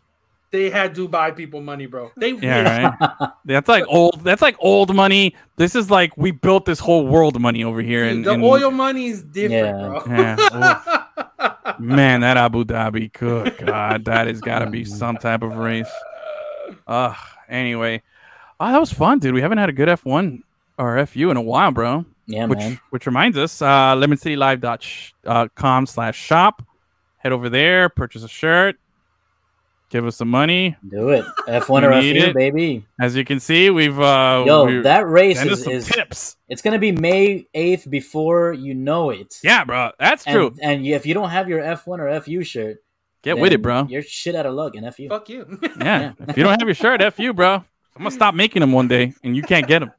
they 0.51 0.71
had 0.71 0.95
Dubai 0.97 1.37
people 1.37 1.61
money, 1.61 1.85
bro. 1.87 2.11
They 2.17 2.31
yeah, 2.33 2.89
wish. 2.91 3.01
right. 3.21 3.31
that's 3.45 3.69
like 3.69 3.85
old. 3.87 4.25
That's 4.25 4.41
like 4.41 4.57
old 4.61 4.95
money. 4.97 5.35
This 5.57 5.75
is 5.75 5.91
like 5.91 6.17
we 6.17 6.31
built 6.31 6.65
this 6.65 6.79
whole 6.79 7.07
world 7.07 7.39
money 7.39 7.63
over 7.65 7.83
here. 7.83 8.05
Dude, 8.09 8.17
And, 8.17 8.25
the 8.25 8.33
and- 8.33 8.43
oil 8.43 8.71
money 8.71 9.09
is 9.09 9.23
different, 9.23 10.09
Yeah. 10.09 10.35
bro. 10.37 10.49
Yeah, 10.49 11.75
Man, 11.79 12.23
that 12.23 12.37
Abu 12.39 12.65
Dhabi, 12.65 13.13
good 13.13 13.59
God, 13.59 14.07
that 14.07 14.27
has 14.27 14.41
got 14.41 14.61
to 14.61 14.71
be 14.71 14.85
some 14.87 15.17
type 15.19 15.43
of 15.43 15.57
race. 15.59 15.87
Uh, 16.89 17.15
anyway, 17.49 18.03
oh, 18.59 18.73
that 18.73 18.81
was 18.81 18.93
fun, 18.93 19.19
dude. 19.19 19.35
We 19.35 19.43
haven't 19.43 19.59
had 19.59 19.69
a 19.69 19.73
good 19.73 19.89
F1 19.89 20.41
or 20.79 21.07
FU 21.07 21.31
in 21.31 21.37
a 21.37 21.43
while, 21.43 21.71
bro. 21.71 22.07
Yeah, 22.27 22.47
which 22.47 22.59
man. 22.59 22.81
which 22.91 23.07
reminds 23.07 23.39
us, 23.39 23.63
uh, 23.63 23.95
lemoncitylive.com 23.95 25.87
slash 25.87 26.19
shop. 26.19 26.63
Head 27.19 27.33
over 27.33 27.49
there, 27.49 27.89
purchase 27.89 28.23
a 28.23 28.29
shirt, 28.29 28.77
give 29.91 30.07
us 30.07 30.17
some 30.17 30.29
money. 30.29 30.77
Do 30.89 31.09
it. 31.11 31.25
F1 31.49 31.83
or 31.83 32.01
FU, 32.01 32.35
baby. 32.35 32.87
As 33.01 33.17
you 33.17 33.25
can 33.25 33.41
see, 33.41 33.71
we've 33.71 33.99
uh, 33.99 34.45
Yo, 34.47 34.65
we- 34.65 34.81
that 34.83 35.09
race 35.09 35.43
is, 35.43 35.67
is 35.67 35.89
tips. 35.89 36.37
it's 36.49 36.63
gonna 36.63 36.79
be 36.79 36.93
May 36.93 37.49
eighth 37.55 37.89
before 37.91 38.53
you 38.53 38.75
know 38.75 39.11
it. 39.11 39.39
Yeah, 39.43 39.65
bro, 39.65 39.91
that's 39.99 40.27
and, 40.27 40.35
true. 40.35 40.55
And 40.63 40.87
if 40.87 41.07
you 41.07 41.15
don't 41.15 41.31
have 41.31 41.49
your 41.49 41.61
F1 41.61 41.99
or 41.99 42.21
FU 42.21 42.45
shirt, 42.45 42.83
Get 43.23 43.39
with 43.39 43.53
it, 43.53 43.61
bro. 43.63 43.87
You're 43.89 44.03
shit 44.03 44.35
out 44.35 44.47
of 44.47 44.55
luck 44.55 44.75
in 44.75 44.91
FU. 44.93 45.09
Fuck 45.09 45.29
you. 45.29 45.59
Yeah. 45.81 46.13
if 46.29 46.37
you 46.37 46.45
don't 46.45 46.59
have 46.59 46.69
your 46.69 46.75
shirt, 46.75 47.01
F 47.03 47.19
you, 47.19 47.35
bro. 47.35 47.55
I'm 47.55 47.65
gonna 48.05 48.11
stop 48.13 48.35
making 48.35 48.61
them 48.61 48.71
one 48.73 48.87
day, 48.87 49.13
and 49.25 49.35
you 49.37 49.43
can't 49.43 49.67
get 49.67 49.81
them. 49.81 49.91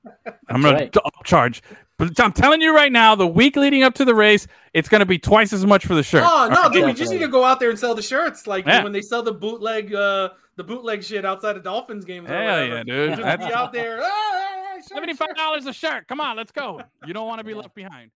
I'm 0.47 0.61
gonna 0.61 0.73
right. 0.77 0.93
t- 0.93 0.99
upcharge. 1.21 1.59
But 1.97 2.17
I'm 2.21 2.31
telling 2.31 2.61
you 2.61 2.73
right 2.73 2.93
now, 2.93 3.13
the 3.13 3.27
week 3.27 3.57
leading 3.57 3.83
up 3.83 3.93
to 3.95 4.05
the 4.05 4.15
race, 4.15 4.47
it's 4.73 4.87
gonna 4.87 5.05
be 5.05 5.19
twice 5.19 5.51
as 5.51 5.65
much 5.65 5.85
for 5.85 5.95
the 5.95 6.03
shirt. 6.03 6.23
Oh 6.25 6.47
no, 6.49 6.55
All 6.55 6.63
right? 6.63 6.71
dude! 6.71 6.85
We 6.85 6.93
just 6.93 7.11
need 7.11 7.19
to 7.19 7.27
go 7.27 7.43
out 7.43 7.59
there 7.59 7.69
and 7.69 7.77
sell 7.77 7.93
the 7.93 8.01
shirts, 8.01 8.47
like 8.47 8.65
Yeah. 8.65 8.83
when 8.83 8.93
they 8.93 9.01
sell 9.01 9.21
the 9.21 9.33
bootleg, 9.33 9.93
uh, 9.93 10.29
the 10.55 10.63
bootleg 10.63 11.03
shit 11.03 11.25
outside 11.25 11.57
of 11.57 11.63
Dolphins 11.63 12.05
games. 12.05 12.29
or 12.29 12.33
Hell 12.35 12.45
whatever. 12.45 12.75
yeah, 12.77 12.83
dude. 12.83 13.09
Just 13.09 13.21
That's 13.21 13.45
be 13.45 13.53
out 13.53 13.73
there. 13.73 13.99
"Ah, 14.01 14.71
shirt, 14.75 14.85
seventy-five 14.87 15.27
shirt." 15.27 15.35
dollars 15.37 15.65
a 15.65 15.73
shirt. 15.73 16.07
Come 16.07 16.21
on, 16.21 16.37
let's 16.37 16.53
go. 16.53 16.79
You 17.05 17.11
don't 17.13 17.27
want 17.27 17.39
to 17.39 17.43
be 17.45 17.53
left 17.53 17.75
behind. 17.75 18.11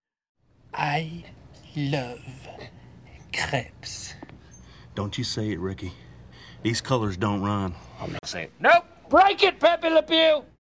I 0.74 1.26
love 1.76 2.22
crepes. 3.38 4.14
Don't 4.96 5.18
you 5.18 5.24
say 5.24 5.52
it, 5.52 5.60
Ricky. 5.60 5.92
These 6.62 6.82
colors 6.82 7.18
don't 7.18 7.42
run. 7.42 7.76
I'm 8.00 8.12
not 8.12 8.26
saying. 8.26 8.50
Nope. 8.60 8.86
Break 9.10 9.44
it, 9.44 9.60
Pepe 9.60 9.90
Le 9.90 10.04
Pew. 10.04 10.44